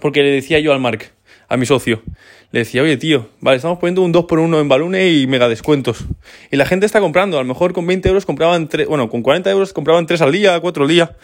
Porque 0.00 0.22
le 0.22 0.30
decía 0.30 0.60
yo 0.60 0.72
al 0.72 0.78
Mark, 0.78 1.12
a 1.52 1.58
mi 1.58 1.66
socio. 1.66 2.02
Le 2.50 2.60
decía, 2.60 2.82
oye, 2.82 2.96
tío, 2.96 3.28
vale, 3.40 3.56
estamos 3.56 3.78
poniendo 3.78 4.00
un 4.00 4.14
2x1 4.14 4.58
en 4.58 4.68
Balune 4.70 5.10
y 5.10 5.26
mega 5.26 5.50
descuentos. 5.50 6.06
Y 6.50 6.56
la 6.56 6.64
gente 6.64 6.86
está 6.86 6.98
comprando, 6.98 7.38
a 7.38 7.42
lo 7.42 7.46
mejor 7.46 7.74
con 7.74 7.86
20 7.86 8.08
euros 8.08 8.24
compraban 8.24 8.68
3, 8.68 8.88
bueno, 8.88 9.10
con 9.10 9.20
40 9.20 9.50
euros 9.50 9.74
compraban 9.74 10.06
3 10.06 10.22
al 10.22 10.32
día, 10.32 10.58
4 10.58 10.82
al 10.82 10.88
día. 10.88 11.16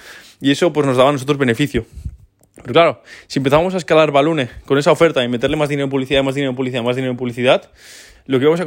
Y 0.42 0.50
eso 0.50 0.70
pues 0.70 0.86
nos 0.86 0.98
daba 0.98 1.08
a 1.08 1.12
nosotros 1.12 1.38
beneficio. 1.38 1.86
Pero 2.56 2.72
claro, 2.74 3.02
si 3.26 3.38
empezamos 3.38 3.72
a 3.72 3.78
escalar 3.78 4.12
Balune 4.12 4.50
con 4.66 4.76
esa 4.76 4.92
oferta 4.92 5.24
y 5.24 5.28
meterle 5.28 5.56
más 5.56 5.70
dinero 5.70 5.84
en 5.84 5.90
publicidad, 5.90 6.22
más 6.22 6.34
dinero 6.34 6.50
en 6.50 6.56
publicidad, 6.56 6.82
más 6.82 6.96
dinero 6.96 7.12
en 7.12 7.16
publicidad, 7.16 7.70
lo 8.26 8.38
que 8.38 8.44
vamos 8.44 8.60
a 8.60 8.66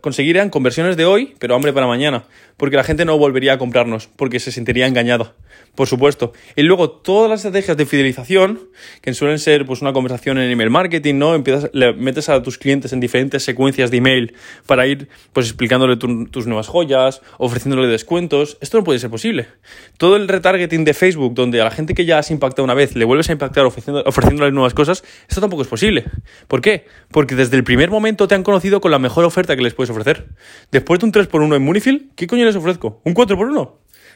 conseguir 0.00 0.36
eran 0.36 0.50
conversiones 0.50 0.96
de 0.96 1.04
hoy, 1.04 1.36
pero 1.38 1.54
hambre 1.54 1.72
para 1.72 1.86
mañana, 1.86 2.24
porque 2.56 2.74
la 2.74 2.82
gente 2.82 3.04
no 3.04 3.16
volvería 3.16 3.52
a 3.52 3.58
comprarnos, 3.58 4.08
porque 4.16 4.40
se 4.40 4.50
sentiría 4.50 4.88
engañada, 4.88 5.34
por 5.74 5.86
supuesto. 5.86 6.32
Y 6.56 6.62
luego 6.62 6.90
todas 6.90 7.30
las 7.30 7.40
estrategias 7.40 7.76
de 7.76 7.86
fidelización, 7.86 8.60
que 9.00 9.14
suelen 9.14 9.38
ser 9.38 9.66
pues 9.66 9.82
una 9.82 9.92
conversación 9.92 10.38
en 10.38 10.50
email 10.50 10.70
marketing, 10.70 11.16
¿no? 11.16 11.34
Empiezas, 11.34 11.70
le 11.72 11.92
metes 11.92 12.28
a 12.28 12.42
tus 12.42 12.58
clientes 12.58 12.92
en 12.92 13.00
diferentes 13.00 13.42
secuencias 13.42 13.90
de 13.90 13.98
email 13.98 14.34
para 14.66 14.86
ir 14.86 15.08
pues 15.32 15.46
explicándole 15.46 15.96
tus 15.96 16.46
nuevas 16.46 16.68
joyas, 16.68 17.22
ofreciéndole 17.38 17.88
descuentos. 17.88 18.58
Esto 18.60 18.78
no 18.78 18.84
puede 18.84 18.98
ser 18.98 19.10
posible. 19.10 19.48
Todo 19.96 20.16
el 20.16 20.28
retargeting 20.28 20.84
de 20.84 20.94
Facebook, 20.94 21.34
donde 21.34 21.60
a 21.60 21.64
la 21.64 21.70
gente 21.70 21.94
que 21.94 22.04
ya 22.04 22.18
has 22.18 22.30
impactado 22.30 22.64
una 22.64 22.74
vez 22.74 22.96
le 22.96 23.04
vuelves 23.04 23.28
a 23.28 23.32
impactar 23.32 23.64
ofreciendo, 23.64 24.02
ofreciéndole 24.06 24.52
nuevas 24.52 24.74
cosas, 24.74 25.04
esto 25.28 25.40
tampoco 25.40 25.62
es 25.62 25.68
posible. 25.68 26.04
¿Por 26.46 26.60
qué? 26.60 26.86
Porque 27.10 27.34
desde 27.34 27.56
el 27.56 27.64
primer 27.64 27.90
momento 27.90 28.28
te 28.28 28.34
han 28.34 28.42
conocido 28.42 28.80
con 28.80 28.90
la 28.90 28.98
mejor 28.98 29.24
oferta 29.24 29.56
que 29.56 29.62
les 29.62 29.74
puedes 29.74 29.90
ofrecer. 29.90 30.28
Después 30.70 31.00
de 31.00 31.06
un 31.06 31.12
3x1 31.12 31.56
en 31.56 31.62
Munifield, 31.62 32.14
¿qué 32.14 32.26
coño 32.26 32.44
les 32.44 32.56
ofrezco? 32.56 33.00
¿Un 33.04 33.14
4x1? 33.14 33.72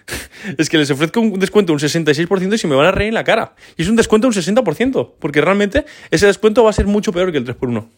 es 0.59 0.69
que 0.69 0.79
les 0.79 0.91
ofrezco 0.91 1.21
un 1.21 1.39
descuento 1.39 1.73
un 1.73 1.79
66% 1.79 2.55
y 2.55 2.59
se 2.59 2.69
me 2.69 2.77
van 2.77 2.87
a 2.87 2.93
reír 2.93 3.09
en 3.09 3.15
la 3.15 3.25
cara. 3.25 3.55
Y 3.77 3.83
es 3.83 3.89
un 3.89 3.97
descuento 3.97 4.27
un 4.27 4.35
60%, 4.35 5.13
porque 5.19 5.41
realmente 5.41 5.85
ese 6.11 6.27
descuento 6.27 6.65
va 6.65 6.71
a 6.71 6.73
ser 6.73 6.87
mucho 6.87 7.13
peor 7.13 7.33
que 7.33 7.39
el 7.39 7.47
3x1. 7.47 7.89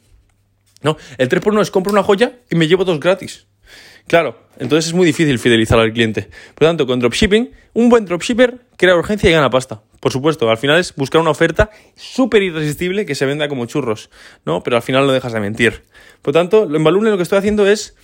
No, 0.82 0.96
el 1.18 1.28
3x1 1.28 1.62
es 1.62 1.70
compro 1.70 1.92
una 1.92 2.02
joya 2.02 2.32
y 2.50 2.56
me 2.56 2.68
llevo 2.68 2.84
dos 2.84 3.00
gratis. 3.00 3.46
Claro, 4.06 4.38
entonces 4.58 4.88
es 4.88 4.94
muy 4.94 5.06
difícil 5.06 5.38
fidelizar 5.38 5.78
al 5.78 5.92
cliente. 5.92 6.28
Por 6.54 6.64
lo 6.64 6.68
tanto, 6.68 6.87
con 6.87 7.00
dropshipping, 7.00 7.52
un 7.73 7.88
buen 7.88 8.04
dropshipper 8.04 8.61
crea 8.76 8.94
urgencia 8.96 9.30
y 9.30 9.32
gana 9.32 9.49
pasta. 9.49 9.80
Por 10.00 10.12
supuesto, 10.12 10.50
al 10.50 10.58
final 10.58 10.78
es 10.78 10.94
buscar 10.94 11.23
una 11.23 11.30
oferta 11.30 11.70
súper 11.96 12.42
irresistible 12.42 13.06
que 13.06 13.14
se 13.14 13.25
venda 13.25 13.49
como 13.49 13.64
churros, 13.64 14.11
¿no? 14.44 14.62
Pero 14.62 14.76
al 14.76 14.82
final 14.82 15.06
no 15.06 15.12
dejas 15.12 15.32
de 15.32 15.40
mentir. 15.40 15.84
Por 16.20 16.34
lo 16.34 16.40
tanto, 16.40 16.64
en 16.64 16.84
Balloon 16.84 17.04
lo 17.04 17.16
que 17.16 17.23
estoy 17.23 17.38
haciendo 17.38 17.66
es 17.66 17.96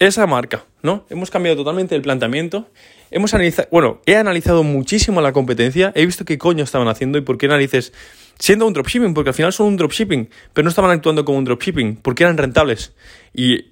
esa 0.00 0.26
marca, 0.26 0.64
¿no? 0.82 1.06
Hemos 1.10 1.30
cambiado 1.30 1.56
totalmente 1.56 1.94
el 1.94 2.02
planteamiento. 2.02 2.68
Hemos 3.14 3.32
analizado, 3.32 3.68
bueno, 3.70 4.00
he 4.06 4.16
analizado 4.16 4.64
muchísimo 4.64 5.20
la 5.20 5.32
competencia, 5.32 5.92
he 5.94 6.04
visto 6.04 6.24
qué 6.24 6.36
coño 6.36 6.64
estaban 6.64 6.88
haciendo 6.88 7.16
y 7.16 7.20
por 7.20 7.38
qué 7.38 7.46
narices, 7.46 7.92
siendo 8.40 8.66
un 8.66 8.72
dropshipping, 8.72 9.14
porque 9.14 9.30
al 9.30 9.34
final 9.34 9.52
son 9.52 9.68
un 9.68 9.76
dropshipping, 9.76 10.28
pero 10.52 10.64
no 10.64 10.68
estaban 10.68 10.90
actuando 10.90 11.24
como 11.24 11.38
un 11.38 11.44
dropshipping, 11.44 11.94
porque 12.02 12.24
eran 12.24 12.36
rentables. 12.36 12.92
Y 13.32 13.66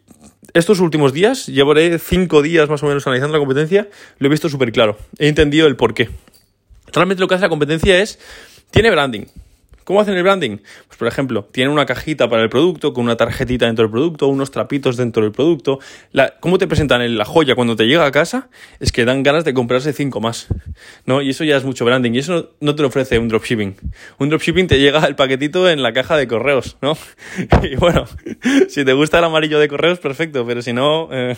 estos 0.54 0.78
últimos 0.78 1.12
días, 1.12 1.46
llevaré 1.46 1.98
cinco 1.98 2.40
días 2.40 2.68
más 2.68 2.84
o 2.84 2.86
menos 2.86 3.04
analizando 3.08 3.32
la 3.36 3.40
competencia, 3.40 3.88
lo 4.18 4.28
he 4.28 4.30
visto 4.30 4.48
súper 4.48 4.70
claro. 4.70 4.96
He 5.18 5.26
entendido 5.26 5.66
el 5.66 5.74
por 5.74 5.92
qué. 5.92 6.08
Realmente 6.92 7.20
lo 7.20 7.26
que 7.26 7.34
hace 7.34 7.42
la 7.42 7.48
competencia 7.48 8.00
es, 8.00 8.20
tiene 8.70 8.92
branding, 8.92 9.24
¿Cómo 9.84 10.00
hacen 10.00 10.14
el 10.14 10.22
branding? 10.22 10.58
Pues 10.86 10.98
por 10.98 11.08
ejemplo, 11.08 11.48
tienen 11.50 11.72
una 11.72 11.86
cajita 11.86 12.28
para 12.28 12.42
el 12.42 12.48
producto, 12.48 12.92
con 12.92 13.04
una 13.04 13.16
tarjetita 13.16 13.66
dentro 13.66 13.84
del 13.84 13.90
producto, 13.90 14.28
unos 14.28 14.50
trapitos 14.50 14.96
dentro 14.96 15.22
del 15.22 15.32
producto. 15.32 15.78
La, 16.12 16.34
¿Cómo 16.40 16.58
te 16.58 16.66
presentan 16.66 17.16
la 17.16 17.24
joya 17.24 17.54
cuando 17.54 17.76
te 17.76 17.86
llega 17.86 18.06
a 18.06 18.10
casa? 18.10 18.48
Es 18.80 18.92
que 18.92 19.04
dan 19.04 19.22
ganas 19.22 19.44
de 19.44 19.54
comprarse 19.54 19.92
cinco 19.92 20.20
más. 20.20 20.48
¿no? 21.06 21.22
Y 21.22 21.30
eso 21.30 21.44
ya 21.44 21.56
es 21.56 21.64
mucho 21.64 21.84
branding. 21.84 22.12
Y 22.12 22.18
eso 22.18 22.52
no, 22.60 22.74
te 22.74 22.82
lo 22.82 22.88
ofrece 22.88 23.18
un 23.18 23.28
dropshipping. 23.28 23.76
Un 24.18 24.28
dropshipping 24.28 24.66
te 24.66 24.78
llega 24.78 25.04
el 25.06 25.16
paquetito 25.16 25.68
en 25.68 25.82
la 25.82 25.92
caja 25.92 26.16
de 26.16 26.26
correos, 26.26 26.76
¿no? 26.80 26.96
y 27.62 27.76
bueno, 27.76 28.06
si 28.68 28.84
te 28.84 28.92
gusta 28.92 29.18
el 29.18 29.24
amarillo 29.24 29.58
de 29.58 29.68
correos, 29.68 29.98
perfecto, 29.98 30.46
pero 30.46 30.62
si 30.62 30.72
no, 30.72 31.08
eh, 31.12 31.36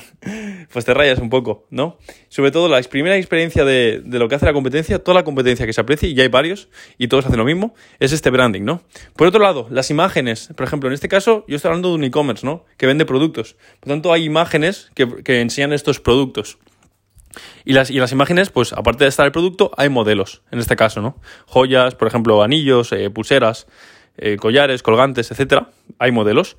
pues 0.72 0.84
te 0.84 0.94
rayas 0.94 1.18
un 1.18 1.30
poco, 1.30 1.66
¿no? 1.70 1.98
Sobre 2.28 2.50
todo 2.50 2.68
la 2.68 2.80
primera 2.82 3.16
experiencia 3.16 3.64
de, 3.64 4.02
de 4.04 4.18
lo 4.18 4.28
que 4.28 4.34
hace 4.34 4.46
la 4.46 4.52
competencia, 4.52 4.98
toda 4.98 5.14
la 5.14 5.24
competencia 5.24 5.66
que 5.66 5.72
se 5.72 5.80
aprecia, 5.80 6.08
y 6.08 6.14
ya 6.14 6.22
hay 6.22 6.28
varios, 6.28 6.68
y 6.98 7.08
todos 7.08 7.26
hacen 7.26 7.38
lo 7.38 7.44
mismo, 7.44 7.74
es 7.98 8.12
este 8.12 8.30
branding, 8.34 8.62
¿no? 8.62 8.82
Por 9.16 9.26
otro 9.26 9.40
lado, 9.40 9.66
las 9.70 9.90
imágenes. 9.90 10.50
Por 10.54 10.66
ejemplo, 10.66 10.90
en 10.90 10.94
este 10.94 11.08
caso, 11.08 11.44
yo 11.48 11.56
estoy 11.56 11.70
hablando 11.70 11.88
de 11.88 11.94
un 11.94 12.04
e-commerce, 12.04 12.44
¿no? 12.44 12.66
Que 12.76 12.86
vende 12.86 13.06
productos. 13.06 13.56
Por 13.80 13.88
tanto, 13.88 14.12
hay 14.12 14.24
imágenes 14.24 14.90
que, 14.94 15.40
enseñan 15.40 15.72
estos 15.72 16.00
productos. 16.00 16.58
Y 17.64 17.72
las, 17.72 17.90
y 17.90 17.98
las 17.98 18.12
imágenes, 18.12 18.50
pues 18.50 18.72
aparte 18.72 19.04
de 19.04 19.08
estar 19.08 19.24
el 19.24 19.32
producto, 19.32 19.70
hay 19.76 19.88
modelos, 19.88 20.42
en 20.50 20.58
este 20.58 20.76
caso, 20.76 21.00
¿no? 21.00 21.16
Joyas, 21.46 21.94
por 21.94 22.06
ejemplo, 22.06 22.42
anillos, 22.42 22.92
eh, 22.92 23.10
pulseras, 23.10 23.66
eh, 24.18 24.36
collares, 24.36 24.82
colgantes, 24.82 25.30
etcétera. 25.30 25.70
Hay 25.98 26.12
modelos. 26.12 26.56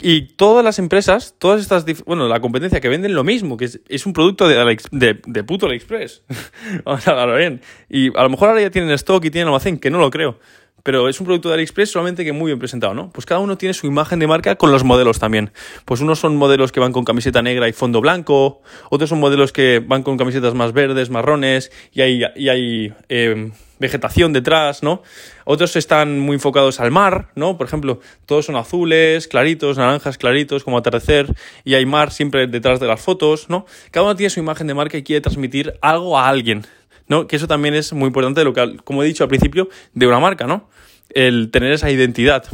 Y 0.00 0.34
todas 0.34 0.64
las 0.64 0.78
empresas, 0.78 1.36
todas 1.38 1.60
estas, 1.60 1.84
bueno, 2.04 2.26
la 2.26 2.40
competencia 2.40 2.80
que 2.80 2.88
venden 2.88 3.14
lo 3.14 3.24
mismo, 3.24 3.56
que 3.56 3.66
es, 3.88 4.06
un 4.06 4.12
producto 4.12 4.48
de, 4.48 4.76
de, 4.90 5.44
puto 5.44 5.66
AliExpress. 5.66 6.22
Vamos 6.84 7.06
a 7.06 7.26
bien. 7.36 7.60
Y 7.88 8.08
a 8.16 8.22
lo 8.22 8.30
mejor 8.30 8.48
ahora 8.48 8.62
ya 8.62 8.70
tienen 8.70 8.90
stock 8.92 9.24
y 9.24 9.30
tienen 9.30 9.48
almacén, 9.48 9.78
que 9.78 9.90
no 9.90 9.98
lo 9.98 10.10
creo 10.10 10.38
pero 10.82 11.08
es 11.08 11.20
un 11.20 11.26
producto 11.26 11.48
de 11.48 11.54
AliExpress 11.54 11.90
solamente 11.90 12.24
que 12.24 12.32
muy 12.32 12.48
bien 12.48 12.58
presentado, 12.58 12.94
¿no? 12.94 13.10
Pues 13.10 13.26
cada 13.26 13.40
uno 13.40 13.56
tiene 13.56 13.74
su 13.74 13.86
imagen 13.86 14.18
de 14.18 14.26
marca 14.26 14.56
con 14.56 14.72
los 14.72 14.84
modelos 14.84 15.18
también. 15.18 15.52
Pues 15.84 16.00
unos 16.00 16.18
son 16.18 16.36
modelos 16.36 16.72
que 16.72 16.80
van 16.80 16.92
con 16.92 17.04
camiseta 17.04 17.42
negra 17.42 17.68
y 17.68 17.72
fondo 17.72 18.00
blanco, 18.00 18.62
otros 18.90 19.10
son 19.10 19.20
modelos 19.20 19.52
que 19.52 19.82
van 19.84 20.02
con 20.02 20.16
camisetas 20.16 20.54
más 20.54 20.72
verdes, 20.72 21.10
marrones, 21.10 21.70
y 21.92 22.00
hay, 22.00 22.22
y 22.36 22.48
hay 22.48 22.94
eh, 23.08 23.52
vegetación 23.82 24.32
detrás, 24.32 24.82
¿no? 24.82 25.02
Otros 25.44 25.76
están 25.76 26.18
muy 26.18 26.34
enfocados 26.34 26.80
al 26.80 26.90
mar, 26.90 27.28
¿no? 27.34 27.58
Por 27.58 27.66
ejemplo, 27.66 28.00
todos 28.24 28.46
son 28.46 28.56
azules, 28.56 29.28
claritos, 29.28 29.76
naranjas, 29.76 30.16
claritos, 30.16 30.64
como 30.64 30.78
atardecer, 30.78 31.26
y 31.64 31.74
hay 31.74 31.84
mar 31.84 32.12
siempre 32.12 32.46
detrás 32.46 32.80
de 32.80 32.86
las 32.86 33.00
fotos, 33.00 33.50
¿no? 33.50 33.66
Cada 33.90 34.06
uno 34.06 34.16
tiene 34.16 34.30
su 34.30 34.40
imagen 34.40 34.68
de 34.68 34.74
marca 34.74 34.96
y 34.96 35.02
quiere 35.02 35.20
transmitir 35.20 35.74
algo 35.82 36.18
a 36.18 36.28
alguien, 36.28 36.64
¿no? 37.08 37.26
Que 37.26 37.36
eso 37.36 37.46
también 37.46 37.74
es 37.74 37.92
muy 37.92 38.06
importante, 38.06 38.44
lo 38.44 38.52
que, 38.52 38.76
como 38.84 39.02
he 39.02 39.06
dicho 39.06 39.24
al 39.24 39.28
principio, 39.28 39.68
de 39.92 40.06
una 40.06 40.20
marca, 40.20 40.46
¿no? 40.46 40.68
El 41.10 41.50
tener 41.50 41.72
esa 41.72 41.90
identidad. 41.90 42.44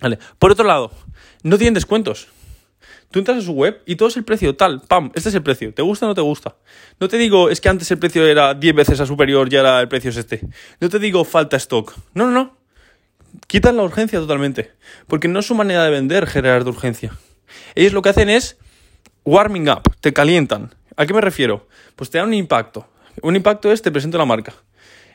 Vale. 0.00 0.18
Por 0.38 0.52
otro 0.52 0.66
lado, 0.66 0.92
no 1.42 1.58
tienen 1.58 1.74
descuentos. 1.74 2.28
Tú 3.10 3.18
entras 3.20 3.38
a 3.38 3.42
su 3.42 3.52
web 3.52 3.80
y 3.86 3.96
todo 3.96 4.08
es 4.08 4.16
el 4.18 4.24
precio 4.24 4.54
tal, 4.54 4.82
pam, 4.82 5.10
este 5.14 5.30
es 5.30 5.34
el 5.34 5.42
precio, 5.42 5.72
¿te 5.72 5.80
gusta 5.80 6.04
o 6.04 6.10
no 6.10 6.14
te 6.14 6.20
gusta? 6.20 6.56
No 7.00 7.08
te 7.08 7.16
digo, 7.16 7.48
es 7.48 7.58
que 7.60 7.70
antes 7.70 7.90
el 7.90 7.98
precio 7.98 8.26
era 8.26 8.52
10 8.52 8.74
veces 8.74 9.00
a 9.00 9.06
superior 9.06 9.50
y 9.50 9.56
ahora 9.56 9.80
el 9.80 9.88
precio 9.88 10.10
es 10.10 10.18
este. 10.18 10.42
No 10.78 10.90
te 10.90 10.98
digo, 10.98 11.24
falta 11.24 11.56
stock. 11.56 11.94
No, 12.12 12.26
no, 12.26 12.32
no. 12.32 12.56
Quitan 13.46 13.78
la 13.78 13.82
urgencia 13.82 14.18
totalmente. 14.18 14.72
Porque 15.06 15.26
no 15.26 15.38
es 15.40 15.46
su 15.46 15.54
manera 15.54 15.84
de 15.84 15.90
vender 15.90 16.26
generar 16.26 16.64
de 16.64 16.70
urgencia. 16.70 17.16
Ellos 17.74 17.94
lo 17.94 18.02
que 18.02 18.10
hacen 18.10 18.28
es 18.28 18.58
warming 19.24 19.70
up, 19.70 19.82
te 20.00 20.12
calientan. 20.12 20.74
¿A 20.96 21.06
qué 21.06 21.14
me 21.14 21.22
refiero? 21.22 21.66
Pues 21.96 22.10
te 22.10 22.18
dan 22.18 22.28
un 22.28 22.34
impacto. 22.34 22.86
Un 23.22 23.36
impacto 23.36 23.72
es 23.72 23.82
te 23.82 23.90
presento 23.90 24.18
la 24.18 24.24
marca. 24.24 24.54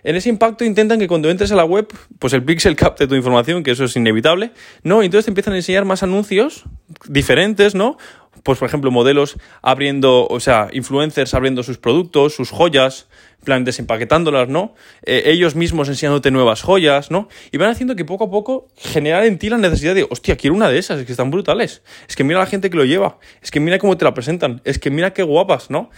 En 0.03 0.17
ese 0.17 0.29
impacto 0.29 0.65
intentan 0.65 0.99
que 0.99 1.07
cuando 1.07 1.29
entres 1.29 1.51
a 1.53 1.55
la 1.55 1.63
web, 1.63 1.87
pues 2.19 2.33
el 2.33 2.43
pixel 2.43 2.75
capte 2.75 3.07
tu 3.07 3.15
información, 3.15 3.63
que 3.63 3.71
eso 3.71 3.85
es 3.85 3.95
inevitable, 3.95 4.51
¿no? 4.83 5.01
Entonces 5.01 5.25
te 5.25 5.31
empiezan 5.31 5.53
a 5.53 5.57
enseñar 5.57 5.85
más 5.85 6.03
anuncios 6.03 6.65
diferentes, 7.07 7.73
¿no? 7.73 7.97
Pues 8.43 8.59
por 8.59 8.67
ejemplo, 8.67 8.91
modelos 8.91 9.37
abriendo, 9.61 10.27
o 10.27 10.39
sea, 10.41 10.67
influencers 10.73 11.33
abriendo 11.33 11.63
sus 11.63 11.77
productos, 11.77 12.35
sus 12.35 12.49
joyas, 12.49 13.07
plan 13.45 13.63
desempaquetándolas, 13.63 14.49
¿no? 14.49 14.75
Eh, 15.05 15.23
ellos 15.27 15.55
mismos 15.55 15.87
enseñándote 15.87 16.31
nuevas 16.31 16.63
joyas, 16.63 17.09
¿no? 17.09 17.29
Y 17.53 17.57
van 17.57 17.69
haciendo 17.69 17.95
que 17.95 18.03
poco 18.03 18.25
a 18.25 18.29
poco 18.29 18.67
generar 18.75 19.23
en 19.23 19.37
ti 19.37 19.49
la 19.49 19.57
necesidad 19.57 19.95
de, 19.95 20.05
hostia, 20.09 20.35
quiero 20.35 20.55
una 20.55 20.69
de 20.69 20.79
esas, 20.79 20.99
es 20.99 21.05
que 21.05 21.13
están 21.13 21.31
brutales. 21.31 21.81
Es 22.09 22.17
que 22.17 22.25
mira 22.25 22.39
la 22.39 22.45
gente 22.45 22.69
que 22.69 22.75
lo 22.75 22.83
lleva, 22.83 23.19
es 23.41 23.51
que 23.51 23.61
mira 23.61 23.79
cómo 23.79 23.95
te 23.95 24.03
la 24.03 24.13
presentan, 24.13 24.61
es 24.65 24.79
que 24.79 24.89
mira 24.89 25.13
qué 25.13 25.23
guapas, 25.23 25.69
¿no? 25.69 25.91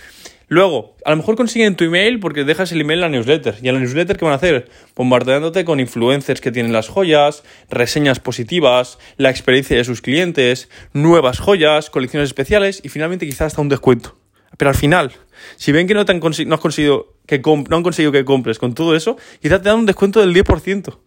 Luego, 0.47 0.95
a 1.03 1.09
lo 1.09 1.17
mejor 1.17 1.35
consiguen 1.35 1.75
tu 1.75 1.83
email 1.83 2.19
porque 2.19 2.43
dejas 2.43 2.71
el 2.71 2.81
email 2.81 2.99
en 2.99 3.01
la 3.01 3.09
newsletter. 3.09 3.55
¿Y 3.61 3.67
en 3.67 3.73
la 3.73 3.79
newsletter 3.79 4.17
qué 4.17 4.25
van 4.25 4.33
a 4.33 4.37
hacer? 4.37 4.69
Bombardeándote 4.95 5.65
con 5.65 5.79
influencers 5.79 6.39
que 6.39 6.51
tienen 6.51 6.71
las 6.71 6.87
joyas, 6.87 7.43
reseñas 7.69 8.19
positivas, 8.19 8.99
la 9.17 9.31
experiencia 9.31 9.75
de 9.75 9.83
sus 9.83 10.01
clientes, 10.01 10.69
nuevas 10.93 11.39
joyas, 11.39 11.89
colecciones 11.89 12.29
especiales 12.29 12.81
y 12.83 12.89
finalmente 12.89 13.25
quizás 13.25 13.47
hasta 13.47 13.61
un 13.61 13.69
descuento. 13.69 14.17
Pero 14.57 14.69
al 14.69 14.75
final, 14.75 15.11
si 15.55 15.71
ven 15.71 15.87
que 15.87 15.93
no, 15.93 16.05
te 16.05 16.11
han, 16.11 16.19
no, 16.19 16.55
has 16.55 16.61
conseguido 16.61 17.15
que 17.25 17.39
no 17.39 17.75
han 17.75 17.83
conseguido 17.83 18.11
que 18.11 18.23
compres 18.23 18.59
con 18.59 18.73
todo 18.75 18.95
eso, 18.95 19.17
quizás 19.41 19.61
te 19.61 19.69
dan 19.69 19.79
un 19.79 19.85
descuento 19.85 20.19
del 20.19 20.33
10%. 20.33 20.97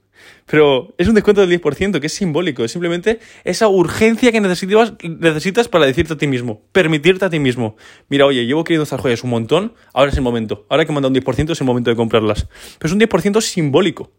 Pero 0.46 0.94
es 0.98 1.08
un 1.08 1.14
descuento 1.14 1.46
del 1.46 1.60
10%, 1.60 2.00
que 2.00 2.06
es 2.06 2.12
simbólico. 2.12 2.64
Es 2.64 2.72
simplemente 2.72 3.20
esa 3.44 3.68
urgencia 3.68 4.32
que 4.32 4.40
necesitas, 4.40 4.94
necesitas 5.02 5.68
para 5.68 5.86
decirte 5.86 6.14
a 6.14 6.16
ti 6.16 6.26
mismo, 6.26 6.62
permitirte 6.72 7.24
a 7.24 7.30
ti 7.30 7.38
mismo. 7.38 7.76
Mira, 8.08 8.26
oye, 8.26 8.46
llevo 8.46 8.64
queriendo 8.64 8.84
estas 8.84 9.00
joyas 9.00 9.24
un 9.24 9.30
montón, 9.30 9.74
ahora 9.92 10.10
es 10.10 10.16
el 10.16 10.22
momento. 10.22 10.66
Ahora 10.68 10.86
que 10.86 10.92
me 10.92 10.98
han 10.98 11.04
un 11.04 11.14
10% 11.14 11.52
es 11.52 11.60
el 11.60 11.66
momento 11.66 11.90
de 11.90 11.96
comprarlas. 11.96 12.48
Pero 12.78 12.88
es 12.88 12.92
un 12.92 13.00
10% 13.00 13.40
simbólico. 13.40 14.12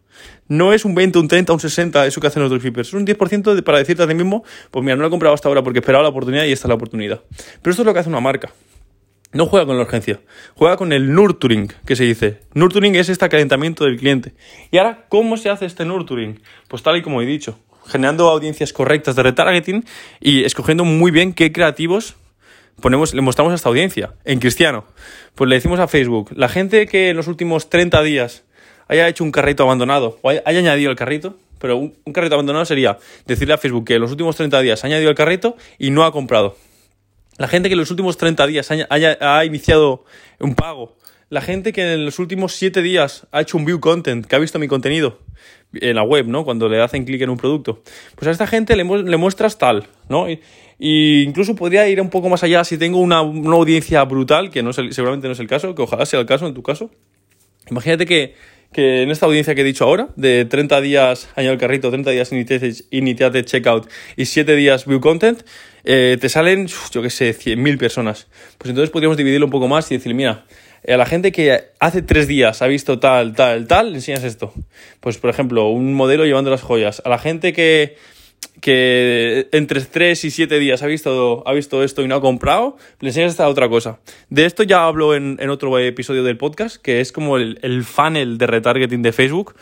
No 0.48 0.74
es 0.74 0.86
un 0.86 0.96
20, 0.96 1.20
un 1.20 1.28
30, 1.28 1.54
un 1.54 1.60
60, 1.60 2.06
eso 2.06 2.22
que 2.22 2.28
hacen 2.28 2.42
los 2.42 2.52
dropshippers. 2.52 2.90
Es 2.90 2.94
un 2.94 3.06
10% 3.06 3.64
para 3.64 3.78
decirte 3.78 4.04
a 4.04 4.08
ti 4.08 4.14
mismo, 4.14 4.44
pues 4.72 4.84
mira, 4.84 4.96
no 4.96 5.02
lo 5.02 5.08
he 5.08 5.12
comprado 5.12 5.34
hasta 5.34 5.48
ahora 5.48 5.64
porque 5.64 5.80
esperaba 5.80 6.04
la 6.04 6.10
oportunidad 6.10 6.46
y 6.46 6.52
esta 6.52 6.68
es 6.68 6.70
la 6.70 6.76
oportunidad. 6.76 7.22
Pero 7.62 7.72
esto 7.72 7.84
es 7.84 7.86
lo 7.86 7.94
que 7.94 8.00
hace 8.00 8.10
una 8.10 8.20
marca. 8.20 8.52
No 9.32 9.46
juega 9.46 9.68
con 9.68 9.78
la 9.78 9.84
urgencia, 9.84 10.20
juega 10.56 10.76
con 10.76 10.92
el 10.92 11.14
nurturing, 11.14 11.72
que 11.86 11.96
se 11.96 12.04
dice. 12.04 12.42
Nurturing 12.56 12.96
es 12.96 13.10
este 13.10 13.30
calentamiento 13.30 13.86
del 13.86 13.98
cliente. 13.98 14.34
Y 14.72 14.80
ahora, 14.80 15.06
¿cómo 15.08 15.38
se 15.38 15.52
hace 15.52 15.68
este 15.68 15.86
nurturing? 15.86 16.42
Pues 16.68 16.82
tal 16.82 16.98
y 16.98 17.04
como 17.04 17.22
he 17.22 17.28
dicho, 17.28 17.60
generando 17.86 18.28
audiencias 18.28 18.74
correctas 18.74 19.16
de 19.16 19.22
retargeting 19.22 19.86
y 20.20 20.46
escogiendo 20.46 20.84
muy 20.84 21.12
bien 21.12 21.34
qué 21.34 21.52
creativos 21.52 22.16
ponemos, 22.82 23.14
le 23.14 23.22
mostramos 23.22 23.52
a 23.52 23.56
esta 23.56 23.70
audiencia. 23.70 24.16
En 24.26 24.40
cristiano, 24.40 24.86
pues 25.36 25.48
le 25.48 25.58
decimos 25.58 25.80
a 25.80 25.88
Facebook, 25.88 26.32
la 26.36 26.50
gente 26.50 26.88
que 26.88 27.10
en 27.10 27.18
los 27.18 27.28
últimos 27.28 27.70
30 27.70 28.02
días 28.02 28.46
haya 28.88 29.08
hecho 29.08 29.24
un 29.24 29.32
carrito 29.32 29.62
abandonado 29.62 30.18
o 30.24 30.30
haya, 30.30 30.42
añadido 30.46 30.90
el 30.90 30.98
carrito, 30.98 31.38
pero 31.60 31.78
un, 31.78 31.94
un 32.04 32.14
carrito 32.14 32.34
abandonado 32.34 32.66
sería 32.66 32.98
decirle 33.28 33.54
a 33.54 33.60
Facebook 33.60 33.86
que 33.86 33.96
en 33.96 34.02
los 34.02 34.10
últimos 34.10 34.36
30 34.38 34.60
días 34.62 34.84
ha 34.84 34.88
añadido 34.88 35.12
el 35.12 35.16
carrito 35.16 35.56
y 35.78 35.92
no 35.92 36.04
ha 36.04 36.12
comprado. 36.12 36.56
La 37.40 37.48
gente 37.48 37.70
que 37.70 37.74
en 37.74 37.80
los 37.80 37.90
últimos 37.90 38.18
30 38.18 38.48
días 38.48 38.70
haya, 38.70 39.18
ha 39.22 39.46
iniciado 39.46 40.04
un 40.42 40.56
pago. 40.56 40.98
La 41.30 41.40
gente 41.40 41.72
que 41.72 41.94
en 41.94 42.04
los 42.04 42.20
últimos 42.20 42.54
7 42.54 42.82
días 42.82 43.28
ha 43.32 43.40
hecho 43.40 43.58
un 43.58 43.64
view 43.64 43.80
content, 43.80 44.26
que 44.26 44.36
ha 44.36 44.40
visto 44.40 44.60
mi 44.60 44.68
contenido 44.68 45.20
en 45.74 45.96
la 45.96 46.04
web, 46.04 46.28
¿no? 46.28 46.44
Cuando 46.44 46.68
le 46.68 46.82
hacen 46.82 47.06
clic 47.06 47.22
en 47.22 47.30
un 47.30 47.38
producto. 47.38 47.82
Pues 48.16 48.28
a 48.28 48.32
esta 48.32 48.46
gente 48.46 48.76
le, 48.76 48.84
muestras 48.84 49.58
tal, 49.58 49.88
¿no? 50.10 50.28
Y, 50.30 50.42
incluso 51.24 51.56
podría 51.56 51.88
ir 51.88 52.02
un 52.02 52.10
poco 52.10 52.28
más 52.28 52.44
allá 52.44 52.66
si 52.66 52.78
tengo 52.78 53.00
una, 53.00 53.20
audiencia 53.20 54.04
brutal, 54.04 54.50
que 54.50 54.62
no 54.62 54.74
seguramente 54.74 55.28
no 55.28 55.34
es 55.34 55.40
el 55.40 55.48
caso, 55.48 55.74
que 55.76 55.82
ojalá 55.82 56.06
sea 56.06 56.20
el 56.20 56.26
caso 56.26 56.46
en 56.46 56.54
tu 56.54 56.62
caso. 56.62 56.92
Imagínate 57.70 58.06
que, 58.06 58.36
que 58.74 59.04
en 59.04 59.12
esta 59.12 59.28
audiencia 59.28 59.56
que 59.56 59.62
he 59.62 59.64
dicho 59.64 59.86
ahora, 59.86 60.10
de 60.18 60.44
30 60.44 60.82
días 60.82 61.30
año 61.38 61.52
el 61.52 61.58
carrito, 61.58 61.90
30 61.90 62.12
días 62.12 62.32
iniciate 62.92 63.46
checkout 63.46 63.90
y 64.18 64.26
7 64.26 64.56
días 64.58 64.86
view 64.86 65.00
content, 65.00 65.44
eh, 65.84 66.18
te 66.20 66.30
salen, 66.30 66.68
yo 66.92 67.02
qué 67.02 67.10
sé, 67.10 67.38
100.000 67.38 67.78
personas. 67.78 68.28
Pues 68.58 68.70
entonces 68.70 68.90
podríamos 68.90 69.18
dividirlo 69.18 69.46
un 69.46 69.52
poco 69.52 69.68
más 69.68 69.92
y 69.92 69.96
decir, 69.96 70.14
mira, 70.14 70.46
a 70.88 70.98
la 70.98 71.06
gente 71.06 71.32
que 71.32 71.72
hace 71.80 72.02
tres 72.02 72.28
días 72.28 72.62
ha 72.62 72.68
visto 72.68 73.00
tal, 73.00 73.34
tal, 73.34 73.68
tal, 73.68 73.92
le 73.92 73.98
enseñas 73.98 74.24
esto. 74.24 74.54
Pues, 75.00 75.18
por 75.18 75.30
ejemplo, 75.30 75.70
un 75.70 75.94
modelo 75.94 76.26
llevando 76.26 76.52
las 76.52 76.62
joyas. 76.62 77.02
A 77.06 77.10
la 77.10 77.20
gente 77.20 77.54
que, 77.54 77.98
que 78.62 79.48
entre 79.52 79.82
tres 79.82 80.24
y 80.24 80.32
siete 80.32 80.60
días 80.60 80.82
ha 80.82 80.88
visto, 80.88 81.44
ha 81.46 81.54
visto 81.54 81.84
esto 81.84 82.02
y 82.02 82.08
no 82.08 82.16
ha 82.16 82.22
comprado, 82.22 82.78
le 83.00 83.10
enseñas 83.10 83.32
esta 83.32 83.48
otra 83.50 83.70
cosa. 83.70 84.00
De 84.30 84.46
esto 84.46 84.64
ya 84.64 84.86
hablo 84.86 85.16
en, 85.16 85.38
en 85.40 85.50
otro 85.50 85.78
episodio 85.80 86.24
del 86.24 86.38
podcast, 86.38 86.78
que 86.78 87.02
es 87.02 87.12
como 87.12 87.38
el, 87.38 87.60
el 87.62 87.84
funnel 87.84 88.38
de 88.38 88.48
retargeting 88.48 89.02
de 89.02 89.12
Facebook. 89.12 89.56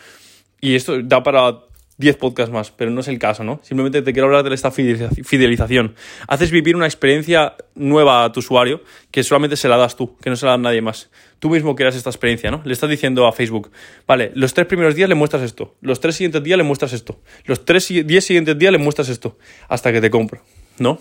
Y 0.60 0.74
esto 0.74 1.00
da 1.02 1.22
para 1.22 1.67
10 1.98 2.16
podcasts 2.16 2.52
más, 2.52 2.70
pero 2.70 2.92
no 2.92 3.00
es 3.00 3.08
el 3.08 3.18
caso, 3.18 3.42
¿no? 3.42 3.60
Simplemente 3.62 4.02
te 4.02 4.12
quiero 4.12 4.26
hablar 4.26 4.48
de 4.48 4.54
esta 4.54 4.70
fidelización. 4.70 5.96
Haces 6.28 6.52
vivir 6.52 6.76
una 6.76 6.86
experiencia 6.86 7.56
nueva 7.74 8.24
a 8.24 8.32
tu 8.32 8.38
usuario 8.38 8.82
que 9.10 9.24
solamente 9.24 9.56
se 9.56 9.68
la 9.68 9.76
das 9.76 9.96
tú, 9.96 10.16
que 10.18 10.30
no 10.30 10.36
se 10.36 10.46
la 10.46 10.52
da 10.52 10.58
nadie 10.58 10.80
más. 10.80 11.10
Tú 11.40 11.50
mismo 11.50 11.74
creas 11.74 11.96
esta 11.96 12.10
experiencia, 12.10 12.52
¿no? 12.52 12.62
Le 12.64 12.72
estás 12.72 12.88
diciendo 12.88 13.26
a 13.26 13.32
Facebook, 13.32 13.72
vale, 14.06 14.30
los 14.34 14.54
tres 14.54 14.68
primeros 14.68 14.94
días 14.94 15.08
le 15.08 15.16
muestras 15.16 15.42
esto, 15.42 15.74
los 15.80 15.98
tres 16.00 16.14
siguientes 16.14 16.42
días 16.44 16.56
le 16.56 16.64
muestras 16.64 16.92
esto, 16.92 17.20
los 17.44 17.64
tres, 17.64 17.88
diez 17.88 18.24
siguientes 18.24 18.56
días 18.56 18.70
le 18.70 18.78
muestras 18.78 19.08
esto, 19.08 19.36
hasta 19.68 19.92
que 19.92 20.00
te 20.00 20.08
compro, 20.08 20.40
¿no? 20.78 21.00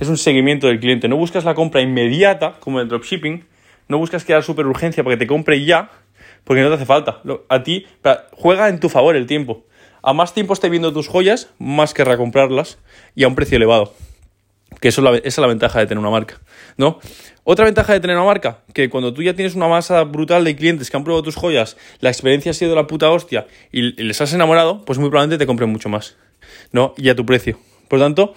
Es 0.00 0.08
un 0.08 0.18
seguimiento 0.18 0.66
del 0.66 0.80
cliente. 0.80 1.06
No 1.06 1.16
buscas 1.16 1.44
la 1.44 1.54
compra 1.54 1.80
inmediata, 1.80 2.56
como 2.58 2.80
el 2.80 2.88
dropshipping, 2.88 3.44
no 3.86 3.98
buscas 3.98 4.24
crear 4.24 4.42
super 4.42 4.66
urgencia 4.66 5.04
para 5.04 5.14
que 5.14 5.20
te 5.20 5.26
compre 5.28 5.64
ya, 5.64 5.92
porque 6.42 6.62
no 6.62 6.68
te 6.68 6.74
hace 6.74 6.86
falta. 6.86 7.22
A 7.48 7.62
ti, 7.62 7.86
juega 8.32 8.68
en 8.68 8.80
tu 8.80 8.88
favor 8.88 9.14
el 9.14 9.26
tiempo 9.26 9.64
a 10.04 10.12
más 10.12 10.34
tiempo 10.34 10.52
esté 10.52 10.68
viendo 10.68 10.92
tus 10.92 11.08
joyas, 11.08 11.48
más 11.58 11.94
querrá 11.94 12.16
comprarlas 12.16 12.78
y 13.14 13.24
a 13.24 13.28
un 13.28 13.34
precio 13.34 13.56
elevado. 13.56 13.94
Que 14.80 14.88
eso 14.88 15.00
es 15.00 15.04
la, 15.04 15.16
esa 15.18 15.28
es 15.28 15.38
la 15.38 15.46
ventaja 15.46 15.78
de 15.78 15.86
tener 15.86 15.98
una 15.98 16.10
marca, 16.10 16.40
¿no? 16.76 16.98
Otra 17.44 17.64
ventaja 17.64 17.92
de 17.92 18.00
tener 18.00 18.16
una 18.16 18.26
marca, 18.26 18.58
que 18.72 18.90
cuando 18.90 19.14
tú 19.14 19.22
ya 19.22 19.34
tienes 19.34 19.54
una 19.54 19.68
masa 19.68 20.02
brutal 20.04 20.44
de 20.44 20.56
clientes 20.56 20.90
que 20.90 20.96
han 20.96 21.04
probado 21.04 21.22
tus 21.22 21.36
joyas, 21.36 21.76
la 22.00 22.10
experiencia 22.10 22.50
ha 22.50 22.54
sido 22.54 22.74
la 22.74 22.86
puta 22.86 23.10
hostia 23.10 23.46
y 23.70 23.92
les 24.02 24.20
has 24.20 24.32
enamorado, 24.32 24.84
pues 24.84 24.98
muy 24.98 25.08
probablemente 25.10 25.42
te 25.42 25.46
compren 25.46 25.70
mucho 25.70 25.88
más, 25.88 26.16
¿no? 26.72 26.94
Y 26.96 27.08
a 27.08 27.14
tu 27.14 27.24
precio. 27.24 27.58
Por 27.88 27.98
lo 27.98 28.04
tanto, 28.04 28.34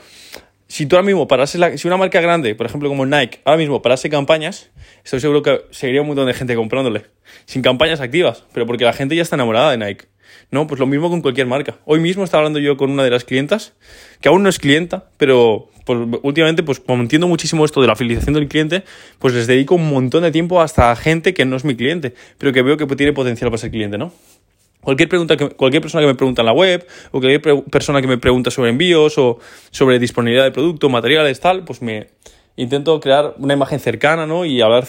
si 0.67 0.85
tú 0.85 0.95
ahora 0.95 1.05
mismo 1.05 1.27
parase 1.27 1.57
la, 1.57 1.77
si 1.77 1.87
una 1.87 1.97
marca 1.97 2.21
grande, 2.21 2.53
por 2.55 2.65
ejemplo 2.65 2.89
como 2.89 3.05
Nike, 3.05 3.39
ahora 3.45 3.57
mismo 3.57 3.81
parase 3.81 4.09
campañas, 4.09 4.69
estoy 5.03 5.19
seguro 5.19 5.41
que 5.41 5.61
seguiría 5.71 6.01
un 6.01 6.07
montón 6.07 6.27
de 6.27 6.33
gente 6.33 6.55
comprándole. 6.55 7.05
Sin 7.45 7.61
campañas 7.61 7.99
activas, 7.99 8.43
pero 8.53 8.65
porque 8.65 8.83
la 8.83 8.93
gente 8.93 9.15
ya 9.15 9.21
está 9.21 9.35
enamorada 9.35 9.71
de 9.71 9.77
Nike. 9.77 10.05
No, 10.49 10.65
pues 10.65 10.79
lo 10.79 10.87
mismo 10.87 11.09
con 11.09 11.21
cualquier 11.21 11.45
marca. 11.45 11.75
Hoy 11.83 11.99
mismo 11.99 12.23
estaba 12.23 12.39
hablando 12.39 12.59
yo 12.59 12.77
con 12.77 12.89
una 12.89 13.03
de 13.03 13.09
las 13.09 13.25
clientas, 13.25 13.73
que 14.21 14.29
aún 14.29 14.43
no 14.43 14.49
es 14.49 14.59
clienta, 14.59 15.09
pero 15.17 15.69
pues, 15.85 15.99
últimamente, 16.21 16.63
pues 16.63 16.79
como 16.79 17.01
entiendo 17.01 17.27
muchísimo 17.27 17.65
esto 17.65 17.81
de 17.81 17.87
la 17.87 17.95
fidelización 17.97 18.33
del 18.33 18.47
cliente, 18.47 18.83
pues 19.19 19.33
les 19.33 19.47
dedico 19.47 19.75
un 19.75 19.89
montón 19.89 20.23
de 20.23 20.31
tiempo 20.31 20.61
hasta 20.61 20.91
a 20.91 20.95
gente 20.95 21.33
que 21.33 21.43
no 21.43 21.57
es 21.57 21.65
mi 21.65 21.75
cliente, 21.75 22.13
pero 22.37 22.53
que 22.53 22.61
veo 22.61 22.77
que 22.77 22.85
tiene 22.95 23.11
potencial 23.11 23.49
para 23.49 23.57
ser 23.57 23.71
cliente, 23.71 23.97
¿no? 23.97 24.13
Cualquier, 24.79 25.09
pregunta 25.09 25.35
que, 25.35 25.49
cualquier 25.49 25.81
persona 25.81 26.01
que 26.01 26.07
me 26.07 26.15
pregunta 26.15 26.43
en 26.43 26.45
la 26.45 26.53
web, 26.53 26.87
o 27.11 27.19
cualquier 27.19 27.41
persona 27.63 27.99
que 27.99 28.07
me 28.07 28.17
pregunta 28.17 28.49
sobre 28.49 28.69
envíos, 28.69 29.17
o 29.17 29.39
sobre 29.71 29.99
disponibilidad 29.99 30.45
de 30.45 30.51
producto, 30.51 30.87
materiales, 30.87 31.41
tal, 31.41 31.65
pues 31.65 31.81
me 31.81 32.07
intento 32.55 32.97
crear 33.01 33.33
una 33.37 33.53
imagen 33.53 33.81
cercana, 33.81 34.25
¿no? 34.25 34.45
Y 34.45 34.61
hablar, 34.61 34.87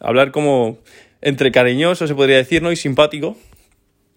hablar 0.00 0.30
como 0.30 0.78
entre 1.20 1.52
cariñoso, 1.52 2.06
se 2.06 2.14
podría 2.14 2.36
decir, 2.36 2.62
¿no? 2.62 2.72
Y 2.72 2.76
simpático, 2.76 3.36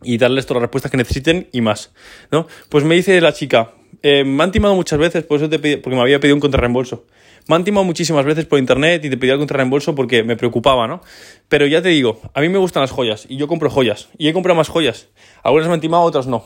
y 0.04 0.18
darles 0.18 0.46
todas 0.46 0.62
las 0.62 0.68
respuestas 0.68 0.92
que 0.92 0.98
necesiten 0.98 1.48
y 1.52 1.62
más, 1.62 1.92
¿no? 2.32 2.48
Pues 2.70 2.84
me 2.84 2.96
dice 2.96 3.20
la 3.22 3.34
chica, 3.34 3.74
eh, 4.04 4.24
me 4.24 4.44
han 4.44 4.52
timado 4.52 4.76
muchas 4.76 5.00
veces, 5.00 5.24
por 5.24 5.38
eso 5.38 5.50
te 5.50 5.60
porque 5.78 5.96
me 5.96 6.02
había 6.02 6.20
pedido 6.20 6.36
un 6.36 6.42
contrarreembolso. 6.42 7.06
Me 7.48 7.56
han 7.56 7.64
timado 7.64 7.86
muchísimas 7.86 8.26
veces 8.26 8.46
por 8.46 8.60
internet 8.60 9.06
y 9.06 9.10
te 9.10 9.18
pedí 9.18 9.30
el 9.32 9.38
contrarreembolso 9.38 9.96
porque 9.96 10.22
me 10.24 10.36
preocupaba, 10.36 10.88
¿no? 10.88 11.02
Pero 11.48 11.66
ya 11.66 11.82
te 11.82 11.90
digo, 11.90 12.20
a 12.34 12.42
mí 12.42 12.50
me 12.50 12.58
gustan 12.58 12.82
las 12.82 12.92
joyas 12.92 13.26
y 13.30 13.38
yo 13.38 13.48
compro 13.48 13.70
joyas 13.70 14.10
y 14.18 14.28
he 14.28 14.34
comprado 14.34 14.58
más 14.58 14.68
joyas. 14.68 15.08
Algunas 15.44 15.68
me 15.70 15.76
han 15.76 15.82
timado, 15.82 16.04
otras 16.04 16.28
no. 16.28 16.46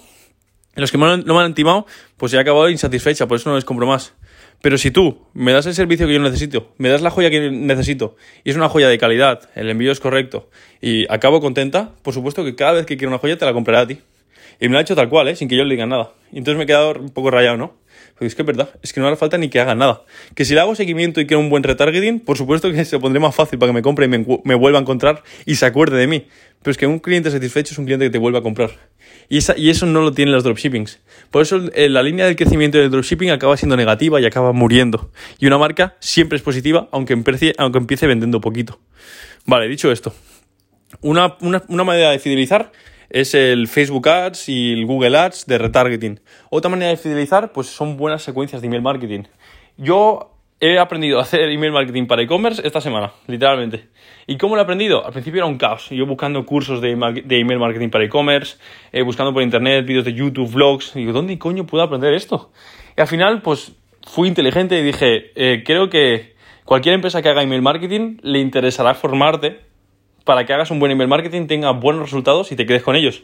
Los 0.75 0.91
que 0.91 0.97
no 0.97 1.17
me 1.17 1.39
han 1.41 1.53
timado, 1.55 1.85
pues 2.17 2.33
he 2.33 2.39
acabado 2.39 2.69
insatisfecha, 2.69 3.27
por 3.27 3.37
eso 3.37 3.49
no 3.49 3.55
les 3.55 3.65
compro 3.65 3.87
más. 3.87 4.13
Pero 4.61 4.77
si 4.77 4.91
tú 4.91 5.17
me 5.33 5.51
das 5.53 5.65
el 5.65 5.73
servicio 5.73 6.05
que 6.07 6.13
yo 6.13 6.19
necesito, 6.19 6.73
me 6.77 6.89
das 6.89 7.01
la 7.01 7.09
joya 7.09 7.29
que 7.31 7.49
necesito, 7.49 8.15
y 8.43 8.51
es 8.51 8.55
una 8.55 8.69
joya 8.69 8.87
de 8.87 8.97
calidad, 8.99 9.49
el 9.55 9.69
envío 9.69 9.91
es 9.91 9.99
correcto, 9.99 10.49
y 10.81 11.11
acabo 11.11 11.41
contenta, 11.41 11.93
por 12.03 12.13
supuesto 12.13 12.43
que 12.43 12.55
cada 12.55 12.73
vez 12.73 12.85
que 12.85 12.95
quiero 12.95 13.09
una 13.09 13.17
joya 13.17 13.37
te 13.37 13.45
la 13.45 13.53
compraré 13.53 13.79
a 13.79 13.87
ti. 13.87 13.99
Y 14.59 14.67
me 14.67 14.73
la 14.73 14.79
ha 14.79 14.81
hecho 14.83 14.95
tal 14.95 15.09
cual, 15.09 15.27
¿eh? 15.27 15.35
sin 15.35 15.47
que 15.47 15.57
yo 15.57 15.63
le 15.63 15.73
diga 15.73 15.87
nada. 15.87 16.11
Y 16.31 16.37
entonces 16.37 16.55
me 16.55 16.65
he 16.65 16.67
quedado 16.67 16.93
un 16.93 17.09
poco 17.09 17.31
rayado, 17.31 17.57
¿no? 17.57 17.73
Porque 18.13 18.27
es 18.27 18.35
que 18.35 18.43
es 18.43 18.45
verdad, 18.45 18.69
es 18.83 18.93
que 18.93 18.99
no 18.99 19.07
hace 19.07 19.15
falta 19.15 19.39
ni 19.39 19.49
que 19.49 19.59
haga 19.59 19.73
nada. 19.73 20.03
Que 20.35 20.45
si 20.45 20.53
le 20.53 20.59
hago 20.59 20.75
seguimiento 20.75 21.19
y 21.19 21.25
quiero 21.25 21.39
un 21.39 21.49
buen 21.49 21.63
retargeting, 21.63 22.19
por 22.19 22.37
supuesto 22.37 22.71
que 22.71 22.85
se 22.85 22.99
pondré 22.99 23.19
más 23.19 23.33
fácil 23.33 23.57
para 23.57 23.71
que 23.71 23.73
me 23.73 23.81
compre 23.81 24.05
y 24.05 24.09
me, 24.09 24.23
me 24.43 24.53
vuelva 24.53 24.77
a 24.77 24.81
encontrar 24.81 25.23
y 25.47 25.55
se 25.55 25.65
acuerde 25.65 25.97
de 25.97 26.05
mí. 26.05 26.27
Pero 26.61 26.71
es 26.71 26.77
que 26.77 26.85
un 26.85 26.99
cliente 26.99 27.31
satisfecho 27.31 27.73
es 27.73 27.79
un 27.79 27.85
cliente 27.85 28.05
que 28.05 28.11
te 28.11 28.19
vuelve 28.19 28.37
a 28.37 28.41
comprar. 28.43 28.69
Y, 29.31 29.69
eso 29.69 29.85
no 29.85 30.01
lo 30.01 30.11
tienen 30.11 30.33
los 30.33 30.43
dropshippings. 30.43 30.99
Por 31.29 31.41
eso 31.41 31.61
eh, 31.73 31.87
la 31.87 32.03
línea 32.03 32.25
del 32.25 32.35
crecimiento 32.35 32.77
del 32.77 32.91
dropshipping 32.91 33.29
acaba 33.29 33.55
siendo 33.55 33.77
negativa 33.77 34.19
y 34.19 34.25
acaba 34.25 34.51
muriendo. 34.51 35.09
Y 35.39 35.47
una 35.47 35.57
marca 35.57 35.95
siempre 36.01 36.35
es 36.35 36.41
positiva, 36.41 36.89
aunque 36.91 37.13
empiece, 37.13 37.53
aunque 37.57 37.77
empiece 37.77 38.07
vendiendo 38.07 38.41
poquito. 38.41 38.81
Vale, 39.45 39.69
dicho 39.69 39.89
esto. 39.89 40.13
Una, 40.99 41.37
una, 41.39 41.63
una 41.69 41.85
manera 41.85 42.11
de 42.11 42.19
fidelizar 42.19 42.73
es 43.09 43.33
el 43.33 43.69
Facebook 43.69 44.09
Ads 44.09 44.49
y 44.49 44.73
el 44.73 44.85
Google 44.85 45.17
Ads 45.17 45.45
de 45.45 45.57
retargeting. 45.57 46.19
Otra 46.49 46.69
manera 46.69 46.89
de 46.91 46.97
fidelizar, 46.97 47.53
pues 47.53 47.67
son 47.67 47.95
buenas 47.95 48.23
secuencias 48.23 48.61
de 48.61 48.67
email 48.67 48.81
marketing. 48.81 49.23
Yo 49.77 50.35
he 50.61 50.77
aprendido 50.77 51.17
a 51.17 51.23
hacer 51.23 51.49
email 51.49 51.73
marketing 51.73 52.05
para 52.05 52.21
e-commerce 52.21 52.61
esta 52.63 52.79
semana, 52.79 53.11
literalmente. 53.25 53.89
¿Y 54.27 54.37
cómo 54.37 54.55
lo 54.55 54.61
he 54.61 54.63
aprendido? 54.63 55.03
Al 55.03 55.11
principio 55.11 55.39
era 55.39 55.47
un 55.47 55.57
caos. 55.57 55.89
Yo 55.89 56.05
buscando 56.05 56.45
cursos 56.45 56.79
de, 56.81 56.91
email 56.91 57.59
marketing 57.59 57.89
para 57.89 58.05
e-commerce, 58.05 58.57
eh, 58.91 59.01
buscando 59.01 59.33
por 59.33 59.41
internet, 59.41 59.83
vídeos 59.87 60.05
de 60.05 60.13
YouTube, 60.13 60.51
vlogs. 60.51 60.95
Y 60.95 60.99
digo, 60.99 61.13
¿dónde 61.13 61.37
coño 61.39 61.65
puedo 61.65 61.83
aprender 61.83 62.13
esto? 62.13 62.51
Y 62.95 63.01
al 63.01 63.07
final, 63.07 63.41
pues 63.41 63.75
fui 64.03 64.27
inteligente 64.27 64.79
y 64.79 64.83
dije, 64.83 65.31
eh, 65.35 65.63
creo 65.65 65.89
que 65.89 66.35
cualquier 66.63 66.93
empresa 66.93 67.23
que 67.23 67.29
haga 67.29 67.41
email 67.41 67.63
marketing 67.63 68.17
le 68.21 68.39
interesará 68.39 68.93
formarte 68.93 69.61
para 70.25 70.45
que 70.45 70.53
hagas 70.53 70.69
un 70.69 70.79
buen 70.79 70.91
email 70.91 71.09
marketing, 71.09 71.47
tenga 71.47 71.71
buenos 71.71 72.03
resultados 72.03 72.51
y 72.51 72.55
te 72.55 72.67
quedes 72.67 72.83
con 72.83 72.95
ellos. 72.95 73.23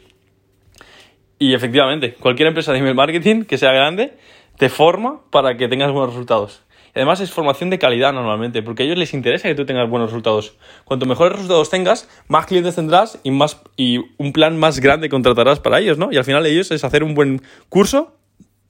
Y 1.38 1.54
efectivamente, 1.54 2.14
cualquier 2.14 2.48
empresa 2.48 2.72
de 2.72 2.80
email 2.80 2.96
marketing 2.96 3.44
que 3.44 3.58
sea 3.58 3.70
grande 3.70 4.14
te 4.56 4.68
forma 4.68 5.20
para 5.30 5.56
que 5.56 5.68
tengas 5.68 5.92
buenos 5.92 6.10
resultados 6.10 6.64
además 6.98 7.20
es 7.20 7.30
formación 7.30 7.70
de 7.70 7.78
calidad 7.78 8.12
normalmente, 8.12 8.62
porque 8.62 8.82
a 8.82 8.86
ellos 8.86 8.98
les 8.98 9.14
interesa 9.14 9.48
que 9.48 9.54
tú 9.54 9.64
tengas 9.64 9.88
buenos 9.88 10.10
resultados. 10.10 10.54
Cuanto 10.84 11.06
mejores 11.06 11.32
resultados 11.32 11.70
tengas, 11.70 12.08
más 12.28 12.46
clientes 12.46 12.74
tendrás 12.74 13.18
y, 13.22 13.30
más, 13.30 13.60
y 13.76 13.98
un 14.16 14.32
plan 14.32 14.58
más 14.58 14.80
grande 14.80 15.08
contratarás 15.08 15.60
para 15.60 15.78
ellos, 15.78 15.96
¿no? 15.96 16.10
Y 16.12 16.16
al 16.16 16.24
final 16.24 16.44
ellos 16.46 16.70
es 16.70 16.84
hacer 16.84 17.02
un 17.02 17.14
buen 17.14 17.42
curso 17.68 18.16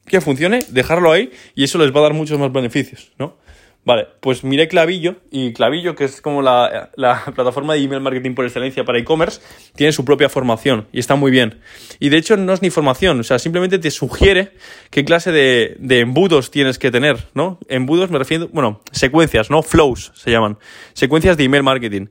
que 0.06 0.20
funcione, 0.20 0.60
dejarlo 0.68 1.12
ahí 1.12 1.30
y 1.54 1.64
eso 1.64 1.78
les 1.78 1.94
va 1.94 2.00
a 2.00 2.04
dar 2.04 2.14
muchos 2.14 2.38
más 2.38 2.52
beneficios, 2.52 3.12
¿no? 3.18 3.36
Vale, 3.84 4.06
pues 4.20 4.44
miré 4.44 4.68
Clavillo 4.68 5.16
y 5.30 5.54
Clavillo, 5.54 5.94
que 5.94 6.04
es 6.04 6.20
como 6.20 6.42
la, 6.42 6.90
plataforma 7.34 7.74
de 7.74 7.80
email 7.80 8.02
marketing 8.02 8.34
por 8.34 8.44
excelencia 8.44 8.84
para 8.84 8.98
e-commerce, 8.98 9.40
tiene 9.74 9.92
su 9.92 10.04
propia 10.04 10.28
formación 10.28 10.86
y 10.92 10.98
está 10.98 11.14
muy 11.14 11.30
bien. 11.30 11.60
Y 11.98 12.10
de 12.10 12.18
hecho 12.18 12.36
no 12.36 12.52
es 12.52 12.60
ni 12.60 12.68
formación, 12.68 13.20
o 13.20 13.22
sea, 13.22 13.38
simplemente 13.38 13.78
te 13.78 13.90
sugiere 13.90 14.52
qué 14.90 15.04
clase 15.04 15.32
de, 15.32 15.76
de 15.78 16.00
embudos 16.00 16.50
tienes 16.50 16.78
que 16.78 16.90
tener, 16.90 17.28
¿no? 17.32 17.58
Embudos 17.68 18.10
me 18.10 18.18
refiero, 18.18 18.48
bueno, 18.52 18.82
secuencias, 18.92 19.50
¿no? 19.50 19.62
Flows 19.62 20.12
se 20.14 20.30
llaman, 20.30 20.58
secuencias 20.92 21.38
de 21.38 21.44
email 21.44 21.62
marketing. 21.62 22.08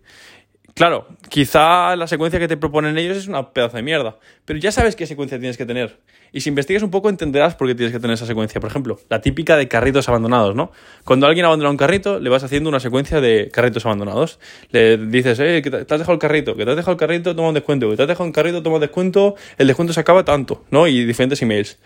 Claro, 0.77 1.07
quizá 1.29 1.95
la 1.95 2.05
secuencia 2.05 2.39
que 2.39 2.47
te 2.47 2.55
proponen 2.55 2.97
ellos 2.99 3.17
es 3.17 3.27
una 3.27 3.51
pedazo 3.51 3.77
de 3.77 3.83
mierda, 3.83 4.17
pero 4.45 4.59
ya 4.59 4.71
sabes 4.71 4.95
qué 4.95 5.07
secuencia 5.07 5.39
tienes 5.39 5.57
que 5.57 5.65
tener. 5.65 5.99
Y 6.31 6.41
si 6.41 6.49
investigas 6.49 6.83
un 6.83 6.91
poco 6.91 7.09
entenderás 7.09 7.55
por 7.55 7.67
qué 7.67 7.75
tienes 7.75 7.93
que 7.93 7.99
tener 7.99 8.13
esa 8.15 8.25
secuencia. 8.25 8.59
Por 8.59 8.69
ejemplo, 8.69 8.99
la 9.09 9.21
típica 9.21 9.57
de 9.57 9.67
carritos 9.67 10.09
abandonados, 10.09 10.55
¿no? 10.55 10.71
Cuando 11.03 11.27
alguien 11.27 11.45
abandona 11.45 11.69
un 11.69 11.77
carrito, 11.77 12.19
le 12.19 12.29
vas 12.29 12.43
haciendo 12.43 12.69
una 12.69 12.79
secuencia 12.79 13.21
de 13.21 13.49
carritos 13.51 13.85
abandonados. 13.85 14.39
Le 14.71 14.97
dices, 14.97 15.39
eh, 15.39 15.61
que 15.63 15.71
te 15.71 15.77
has 15.77 15.87
dejado 15.87 16.13
el 16.13 16.19
carrito, 16.19 16.55
que 16.55 16.65
te 16.65 16.71
has 16.71 16.77
dejado 16.77 16.93
el 16.93 16.97
carrito, 16.97 17.35
toma 17.35 17.49
un 17.49 17.53
descuento, 17.53 17.89
que 17.89 17.95
te 17.95 18.01
has 18.03 18.07
dejado 18.07 18.25
un 18.25 18.31
carrito, 18.31 18.61
toma 18.63 18.75
un 18.75 18.81
descuento, 18.81 19.35
el 19.57 19.67
descuento 19.67 19.93
se 19.93 19.99
acaba 19.99 20.23
tanto, 20.25 20.63
¿no? 20.71 20.87
Y 20.87 21.05
diferentes 21.05 21.41
emails. 21.41 21.77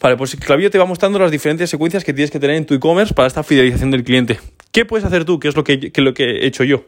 Vale, 0.00 0.16
pues 0.16 0.36
Clavillo 0.36 0.70
te 0.70 0.78
va 0.78 0.84
mostrando 0.84 1.18
las 1.18 1.30
diferentes 1.30 1.70
secuencias 1.70 2.04
que 2.04 2.12
tienes 2.12 2.30
que 2.30 2.38
tener 2.38 2.56
en 2.56 2.66
tu 2.66 2.74
e-commerce 2.74 3.14
para 3.14 3.28
esta 3.28 3.42
fidelización 3.42 3.90
del 3.90 4.04
cliente. 4.04 4.38
¿Qué 4.70 4.84
puedes 4.84 5.06
hacer 5.06 5.24
tú? 5.24 5.40
¿Qué 5.40 5.48
es 5.48 5.56
lo 5.56 5.64
que, 5.64 5.90
lo 5.96 6.12
que 6.12 6.24
he 6.24 6.46
hecho 6.46 6.64
yo? 6.64 6.84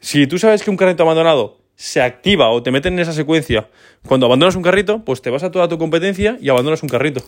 Si 0.00 0.26
tú 0.26 0.38
sabes 0.38 0.62
que 0.62 0.70
un 0.70 0.76
carrito 0.76 1.02
abandonado 1.02 1.61
se 1.76 2.02
activa 2.02 2.50
o 2.50 2.62
te 2.62 2.70
meten 2.70 2.94
en 2.94 3.00
esa 3.00 3.12
secuencia 3.12 3.68
cuando 4.06 4.26
abandonas 4.26 4.56
un 4.56 4.62
carrito, 4.62 5.04
pues 5.04 5.22
te 5.22 5.30
vas 5.30 5.42
a 5.42 5.50
toda 5.50 5.68
tu 5.68 5.78
competencia 5.78 6.36
y 6.40 6.48
abandonas 6.48 6.82
un 6.82 6.88
carrito. 6.88 7.22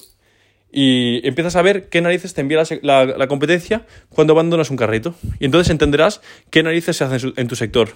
Y 0.77 1.27
empiezas 1.27 1.55
a 1.55 1.63
ver 1.63 1.89
qué 1.89 2.01
narices 2.01 2.35
te 2.35 2.41
envía 2.41 2.61
la, 2.83 3.27
competencia 3.29 3.87
cuando 4.09 4.33
abandonas 4.33 4.71
un 4.71 4.77
carrito. 4.77 5.15
Y 5.39 5.45
entonces 5.45 5.71
entenderás 5.71 6.21
qué 6.51 6.65
narices 6.65 6.97
se 6.97 7.05
hacen 7.05 7.33
en, 7.37 7.47
tu 7.47 7.55
sector. 7.55 7.91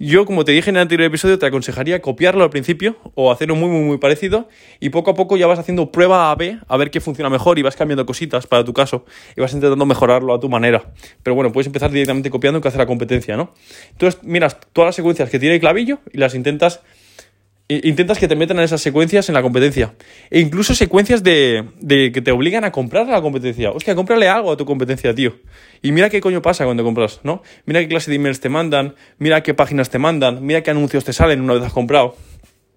Yo, 0.00 0.26
como 0.26 0.44
te 0.44 0.50
dije 0.50 0.70
en 0.70 0.76
el 0.76 0.82
anterior 0.82 1.06
episodio, 1.06 1.38
te 1.38 1.46
aconsejaría 1.46 2.02
copiarlo 2.02 2.42
al 2.42 2.50
principio 2.50 2.96
o 3.14 3.30
hacerlo 3.30 3.54
muy, 3.54 3.68
muy, 3.68 3.82
muy 3.82 3.98
parecido 3.98 4.48
y 4.80 4.88
poco 4.88 5.12
a 5.12 5.14
poco 5.14 5.36
ya 5.36 5.46
vas 5.46 5.60
haciendo 5.60 5.92
prueba 5.92 6.32
A, 6.32 6.34
B, 6.34 6.58
a 6.66 6.76
ver 6.76 6.90
qué 6.90 7.00
funciona 7.00 7.30
mejor 7.30 7.60
y 7.60 7.62
vas 7.62 7.76
cambiando 7.76 8.04
cositas 8.04 8.48
para 8.48 8.64
tu 8.64 8.72
caso 8.72 9.04
y 9.36 9.40
vas 9.40 9.52
intentando 9.52 9.86
mejorarlo 9.86 10.34
a 10.34 10.40
tu 10.40 10.48
manera. 10.48 10.92
Pero 11.22 11.36
bueno, 11.36 11.52
puedes 11.52 11.68
empezar 11.68 11.92
directamente 11.92 12.28
copiando 12.28 12.60
que 12.60 12.66
hace 12.66 12.78
la 12.78 12.86
competencia, 12.86 13.36
¿no? 13.36 13.54
Entonces, 13.92 14.20
miras 14.24 14.58
todas 14.72 14.88
las 14.88 14.96
secuencias 14.96 15.30
que 15.30 15.38
tiene 15.38 15.54
el 15.54 15.60
clavillo 15.60 16.00
y 16.12 16.18
las 16.18 16.34
intentas 16.34 16.80
intentas 17.68 18.18
que 18.18 18.28
te 18.28 18.36
metan 18.36 18.58
en 18.58 18.64
esas 18.64 18.82
secuencias 18.82 19.28
en 19.28 19.34
la 19.34 19.42
competencia. 19.42 19.94
E 20.30 20.40
incluso 20.40 20.74
secuencias 20.74 21.22
de, 21.22 21.64
de, 21.80 22.12
que 22.12 22.20
te 22.20 22.30
obligan 22.30 22.64
a 22.64 22.72
comprar 22.72 23.08
a 23.08 23.12
la 23.12 23.22
competencia. 23.22 23.70
Hostia, 23.70 23.94
cómprale 23.94 24.28
algo 24.28 24.52
a 24.52 24.56
tu 24.56 24.64
competencia, 24.64 25.14
tío. 25.14 25.36
Y 25.82 25.92
mira 25.92 26.10
qué 26.10 26.20
coño 26.20 26.42
pasa 26.42 26.64
cuando 26.64 26.84
compras, 26.84 27.20
¿no? 27.22 27.42
Mira 27.64 27.80
qué 27.80 27.88
clase 27.88 28.10
de 28.10 28.16
emails 28.16 28.40
te 28.40 28.48
mandan, 28.48 28.94
mira 29.18 29.42
qué 29.42 29.54
páginas 29.54 29.90
te 29.90 29.98
mandan, 29.98 30.44
mira 30.44 30.62
qué 30.62 30.70
anuncios 30.70 31.04
te 31.04 31.12
salen 31.12 31.40
una 31.40 31.54
vez 31.54 31.62
has 31.62 31.72
comprado. 31.72 32.16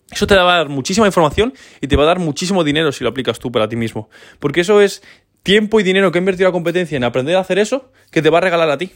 Eso 0.10 0.26
te 0.26 0.36
va 0.36 0.54
a 0.54 0.58
dar 0.60 0.70
muchísima 0.70 1.06
información 1.06 1.54
y 1.82 1.88
te 1.88 1.98
va 1.98 2.04
a 2.04 2.06
dar 2.06 2.20
muchísimo 2.20 2.64
dinero 2.64 2.94
si 2.94 3.04
lo 3.04 3.10
aplicas 3.10 3.40
tú 3.40 3.52
para 3.52 3.68
ti 3.68 3.76
mismo. 3.76 4.10
Porque 4.40 4.62
eso 4.62 4.80
es 4.80 5.04
tiempo 5.48 5.80
y 5.80 5.84
dinero 5.84 6.12
que 6.12 6.18
ha 6.18 6.20
invertido 6.20 6.50
la 6.50 6.52
competencia 6.52 6.98
en 6.98 7.06
aprender 7.06 7.38
a 7.38 7.40
hacer 7.40 7.58
eso 7.58 7.90
que 8.12 8.22
te 8.22 8.30
va 8.30 8.40
a 8.40 8.42
regalar 8.42 8.70
a 8.70 8.78
ti, 8.78 8.92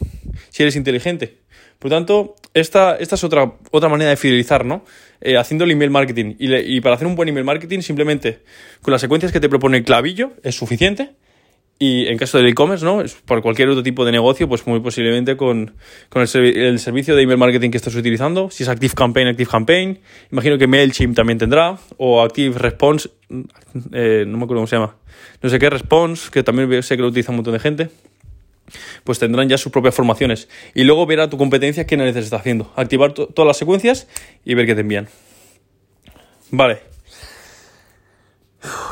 si 0.49 0.63
eres 0.63 0.75
inteligente. 0.75 1.37
Por 1.79 1.89
lo 1.89 1.95
tanto, 1.95 2.35
esta, 2.53 2.97
esta 2.97 3.15
es 3.15 3.23
otra, 3.23 3.53
otra 3.71 3.87
manera 3.87 4.09
de 4.09 4.17
fidelizar, 4.17 4.65
¿no? 4.65 4.83
Eh, 5.21 5.37
haciendo 5.37 5.63
el 5.63 5.71
email 5.71 5.91
marketing. 5.91 6.35
Y, 6.37 6.81
para 6.81 6.95
hacer 6.95 7.07
un 7.07 7.15
buen 7.15 7.29
email 7.29 7.45
marketing, 7.45 7.79
simplemente 7.79 8.39
con 8.81 8.91
las 8.91 8.99
secuencias 8.99 9.31
que 9.31 9.39
te 9.39 9.47
propone 9.47 9.77
el 9.77 9.85
clavillo 9.85 10.33
es 10.43 10.53
suficiente. 10.53 11.11
Y 11.83 12.05
en 12.05 12.19
caso 12.19 12.37
del 12.37 12.45
e-commerce, 12.45 12.85
¿no? 12.85 13.03
Por 13.25 13.41
cualquier 13.41 13.67
otro 13.69 13.81
tipo 13.81 14.05
de 14.05 14.11
negocio, 14.11 14.47
pues 14.47 14.67
muy 14.67 14.79
posiblemente 14.81 15.35
con, 15.35 15.73
con 16.09 16.21
el, 16.21 16.57
el, 16.57 16.77
servicio 16.77 17.15
de 17.15 17.23
email 17.23 17.39
marketing 17.39 17.71
que 17.71 17.77
estás 17.77 17.95
utilizando. 17.95 18.51
Si 18.51 18.61
es 18.61 18.69
Active 18.69 18.93
Campaign, 18.93 19.29
Active 19.29 19.49
Campaign. 19.49 19.99
Imagino 20.31 20.59
que 20.59 20.67
MailChimp 20.67 21.15
también 21.15 21.39
tendrá. 21.39 21.79
O 21.97 22.21
Active 22.21 22.59
Response, 22.59 23.09
eh, 23.93 24.25
no 24.27 24.37
me 24.37 24.43
acuerdo 24.43 24.59
cómo 24.59 24.67
se 24.67 24.75
llama. 24.75 24.95
No 25.41 25.49
sé 25.49 25.57
qué, 25.57 25.71
Response, 25.71 26.29
que 26.31 26.43
también 26.43 26.83
sé 26.83 26.97
que 26.97 27.01
lo 27.01 27.07
utiliza 27.07 27.31
un 27.31 27.37
montón 27.37 27.53
de 27.53 27.59
gente. 27.59 27.89
Pues 29.03 29.17
tendrán 29.17 29.49
ya 29.49 29.57
sus 29.57 29.71
propias 29.71 29.95
formaciones. 29.95 30.49
Y 30.75 30.83
luego 30.83 31.07
ver 31.07 31.19
a 31.21 31.31
tu 31.31 31.39
competencia 31.39 31.87
qué 31.87 31.97
narices 31.97 32.25
está 32.25 32.35
haciendo. 32.35 32.71
Activar 32.75 33.13
todas 33.13 33.47
las 33.47 33.57
secuencias 33.57 34.07
y 34.45 34.53
ver 34.53 34.67
qué 34.67 34.75
te 34.75 34.81
envían. 34.81 35.07
Vale. 36.51 36.90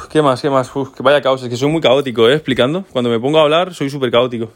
¿Qué 0.09 0.21
más? 0.21 0.41
¿Qué 0.41 0.49
más? 0.49 0.71
Que 0.71 1.03
vaya 1.03 1.21
caos. 1.21 1.43
Es 1.43 1.49
que 1.49 1.57
soy 1.57 1.69
muy 1.69 1.81
caótico, 1.81 2.29
¿eh? 2.29 2.33
Explicando. 2.33 2.85
Cuando 2.91 3.09
me 3.09 3.19
pongo 3.19 3.39
a 3.39 3.43
hablar, 3.43 3.73
soy 3.73 3.89
súper 3.89 4.11
caótico. 4.11 4.51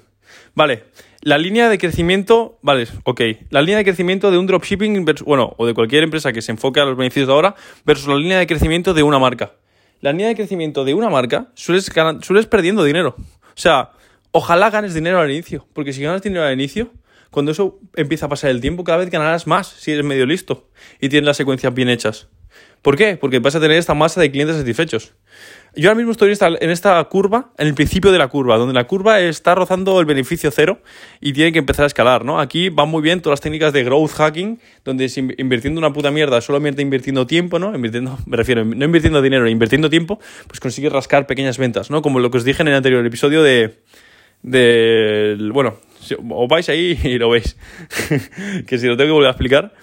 Vale. 0.56 0.86
La 1.22 1.38
línea 1.38 1.70
de 1.70 1.78
crecimiento, 1.78 2.58
vale, 2.62 2.86
ok. 3.06 3.22
La 3.50 3.62
línea 3.62 3.78
de 3.78 3.86
crecimiento 3.86 4.30
de 4.30 4.38
un 4.38 4.46
dropshipping, 4.46 5.06
bueno, 5.26 5.54
o 5.58 5.66
de 5.66 5.74
cualquier 5.74 6.04
empresa 6.04 6.34
que 6.34 6.42
se 6.42 6.52
enfoque 6.52 6.82
a 6.82 6.86
los 6.86 6.98
beneficios 6.98 7.28
de 7.28 7.34
ahora, 7.34 7.56
versus 7.86 8.10
la 8.10 8.16
línea 8.16 8.40
de 8.40 8.46
crecimiento 8.46 8.94
de 8.94 9.04
una 9.04 9.20
marca. 9.20 9.54
La 10.02 10.12
línea 10.12 10.28
de 10.28 10.36
crecimiento 10.36 10.84
de 10.84 10.94
una 10.94 11.10
marca, 11.10 11.48
sueles, 11.54 11.90
sueles 12.22 12.46
perdiendo 12.48 12.84
dinero. 12.84 13.16
O 13.18 13.56
sea, 13.56 13.92
ojalá 14.32 14.70
ganes 14.70 14.94
dinero 14.94 15.22
al 15.22 15.32
inicio, 15.32 15.66
porque 15.72 15.94
si 15.94 16.02
ganas 16.02 16.22
dinero 16.22 16.44
al 16.44 16.54
inicio, 16.54 16.92
cuando 17.32 17.54
eso 17.54 17.80
empieza 17.96 18.26
a 18.26 18.30
pasar 18.30 18.50
el 18.50 18.60
tiempo, 18.60 18.84
cada 18.84 18.98
vez 18.98 19.10
ganarás 19.10 19.48
más 19.48 19.68
si 19.68 19.92
eres 19.92 20.04
medio 20.04 20.26
listo 20.26 20.68
y 21.00 21.08
tienes 21.08 21.26
las 21.26 21.38
secuencias 21.38 21.74
bien 21.74 21.88
hechas. 21.88 22.28
¿Por 22.84 22.98
qué? 22.98 23.16
Porque 23.16 23.40
vas 23.40 23.56
a 23.56 23.62
tener 23.62 23.78
esta 23.78 23.94
masa 23.94 24.20
de 24.20 24.30
clientes 24.30 24.58
satisfechos. 24.58 25.14
Yo 25.74 25.90
ahora 25.90 25.98
mismo 25.98 26.12
estoy 26.12 26.28
en 26.28 26.34
esta, 26.34 26.48
en 26.50 26.70
esta, 26.70 27.04
curva, 27.06 27.52
en 27.58 27.68
el 27.68 27.74
principio 27.74 28.12
de 28.12 28.18
la 28.18 28.28
curva, 28.28 28.58
donde 28.58 28.74
la 28.74 28.86
curva 28.86 29.22
está 29.22 29.56
rozando 29.56 30.00
el 30.02 30.06
beneficio 30.06 30.52
cero 30.52 30.82
y 31.22 31.32
tiene 31.32 31.54
que 31.54 31.60
empezar 31.60 31.86
a 31.86 31.88
escalar, 31.88 32.26
¿no? 32.26 32.42
Aquí 32.42 32.68
van 32.68 32.90
muy 32.90 33.02
bien 33.02 33.22
todas 33.22 33.40
las 33.40 33.42
técnicas 33.42 33.72
de 33.72 33.86
growth 33.86 34.12
hacking, 34.12 34.60
donde 34.84 35.10
invirtiendo 35.38 35.80
una 35.80 35.94
puta 35.94 36.12
mierda, 36.12 36.42
solamente 36.42 36.82
invirtiendo 36.82 37.26
tiempo, 37.26 37.58
¿no? 37.58 37.74
Invirtiendo, 37.74 38.20
me 38.28 38.36
refiero, 38.36 38.66
no 38.66 38.86
invirtiendo 38.86 39.22
dinero, 39.22 39.50
invirtiendo 39.50 39.90
tiempo, 39.90 40.20
pues 40.48 40.60
consigues 40.60 40.92
rascar 40.92 41.26
pequeñas 41.26 41.58
ventas, 41.58 41.90
¿no? 41.90 42.02
Como 42.02 42.20
lo 42.20 42.30
que 42.30 42.38
os 42.38 42.44
dije 42.44 42.62
en 42.62 42.68
el 42.68 42.76
anterior 42.76 43.04
episodio 43.04 43.42
de, 43.42 43.80
de 44.44 45.38
bueno, 45.54 45.78
os 46.30 46.48
vais 46.48 46.68
ahí 46.70 47.00
y 47.04 47.18
lo 47.18 47.30
veis. 47.30 47.58
que 48.68 48.78
si 48.78 48.88
lo 48.88 48.98
tengo 48.98 49.10
que 49.10 49.14
volver 49.14 49.28
a 49.28 49.32
explicar. 49.32 49.74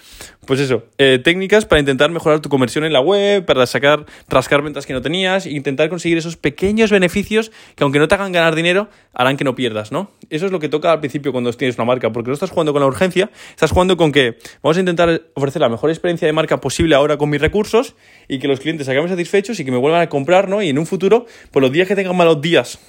Pues 0.45 0.59
eso, 0.59 0.83
eh, 0.97 1.19
técnicas 1.23 1.65
para 1.65 1.79
intentar 1.79 2.09
mejorar 2.09 2.39
tu 2.39 2.49
conversión 2.49 2.83
en 2.83 2.93
la 2.93 2.99
web, 2.99 3.45
para 3.45 3.67
sacar, 3.67 4.07
rascar 4.27 4.63
ventas 4.63 4.87
que 4.87 4.93
no 4.93 5.01
tenías 5.03 5.45
e 5.45 5.51
intentar 5.51 5.87
conseguir 5.87 6.17
esos 6.17 6.35
pequeños 6.35 6.89
beneficios 6.89 7.51
que 7.75 7.83
aunque 7.83 7.99
no 7.99 8.07
te 8.07 8.15
hagan 8.15 8.31
ganar 8.31 8.55
dinero, 8.55 8.89
harán 9.13 9.37
que 9.37 9.43
no 9.43 9.53
pierdas, 9.53 9.91
¿no? 9.91 10.09
Eso 10.31 10.47
es 10.47 10.51
lo 10.51 10.59
que 10.59 10.67
toca 10.67 10.91
al 10.91 10.99
principio 10.99 11.31
cuando 11.31 11.53
tienes 11.53 11.77
una 11.77 11.85
marca, 11.85 12.11
porque 12.11 12.29
no 12.29 12.33
estás 12.33 12.49
jugando 12.49 12.73
con 12.73 12.81
la 12.81 12.87
urgencia, 12.87 13.29
estás 13.51 13.71
jugando 13.71 13.97
con 13.97 14.11
que 14.11 14.39
vamos 14.63 14.77
a 14.77 14.79
intentar 14.79 15.21
ofrecer 15.35 15.61
la 15.61 15.69
mejor 15.69 15.91
experiencia 15.91 16.25
de 16.25 16.33
marca 16.33 16.59
posible 16.59 16.95
ahora 16.95 17.17
con 17.17 17.29
mis 17.29 17.39
recursos 17.39 17.95
y 18.27 18.39
que 18.39 18.47
los 18.47 18.59
clientes 18.59 18.87
se 18.87 18.93
acaben 18.93 19.09
satisfechos 19.09 19.59
y 19.59 19.65
que 19.65 19.71
me 19.71 19.77
vuelvan 19.77 20.01
a 20.01 20.09
comprar, 20.09 20.49
¿no? 20.49 20.63
Y 20.63 20.69
en 20.69 20.79
un 20.79 20.87
futuro, 20.87 21.27
por 21.51 21.61
los 21.61 21.71
días 21.71 21.87
que 21.87 21.95
tengan 21.95 22.17
malos 22.17 22.41
días, 22.41 22.79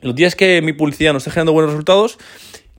los 0.00 0.14
días 0.14 0.36
que 0.36 0.62
mi 0.62 0.72
publicidad 0.72 1.12
no 1.12 1.18
esté 1.18 1.30
generando 1.30 1.54
buenos 1.54 1.72
resultados, 1.72 2.18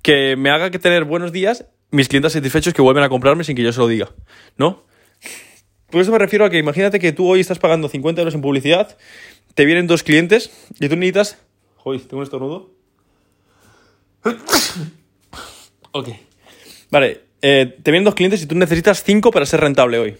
que 0.02 0.36
me 0.38 0.52
haga 0.52 0.70
que 0.72 0.80
tener 0.80 1.04
buenos 1.04 1.32
días, 1.32 1.66
mis 1.96 2.08
clientes 2.08 2.34
satisfechos 2.34 2.74
que 2.74 2.82
vuelven 2.82 3.04
a 3.04 3.10
comprarme 3.10 3.44
sin 3.44 3.56
que 3.56 3.64
yo 3.64 3.72
se 3.72 3.80
lo 3.80 3.88
diga, 3.88 4.12
¿no? 4.58 4.84
Por 5.90 6.02
eso 6.02 6.12
me 6.12 6.20
refiero 6.20 6.46
a 6.46 6.50
que 6.50 6.58
imagínate 6.58 7.00
que 7.00 7.12
tú 7.12 7.28
hoy 7.28 7.40
estás 7.40 7.60
pagando 7.60 7.88
50 7.88 8.22
euros 8.22 8.36
en 8.36 8.42
publicidad, 8.42 8.98
te 9.54 9.66
vienen 9.66 9.88
dos 9.88 10.04
clientes 10.04 10.52
y 10.80 10.90
tú 10.90 10.96
necesitas... 10.96 11.38
Joder, 11.78 12.02
tengo 12.02 12.18
un 12.18 12.24
estornudo. 12.24 12.72
ok. 15.92 16.10
Vale, 16.90 17.22
eh, 17.42 17.78
te 17.82 17.92
vienen 17.92 18.06
dos 18.06 18.16
clientes 18.16 18.42
y 18.42 18.46
tú 18.48 18.56
necesitas 18.56 19.04
cinco 19.04 19.32
para 19.32 19.46
ser 19.46 19.62
rentable 19.62 20.00
hoy. 20.00 20.18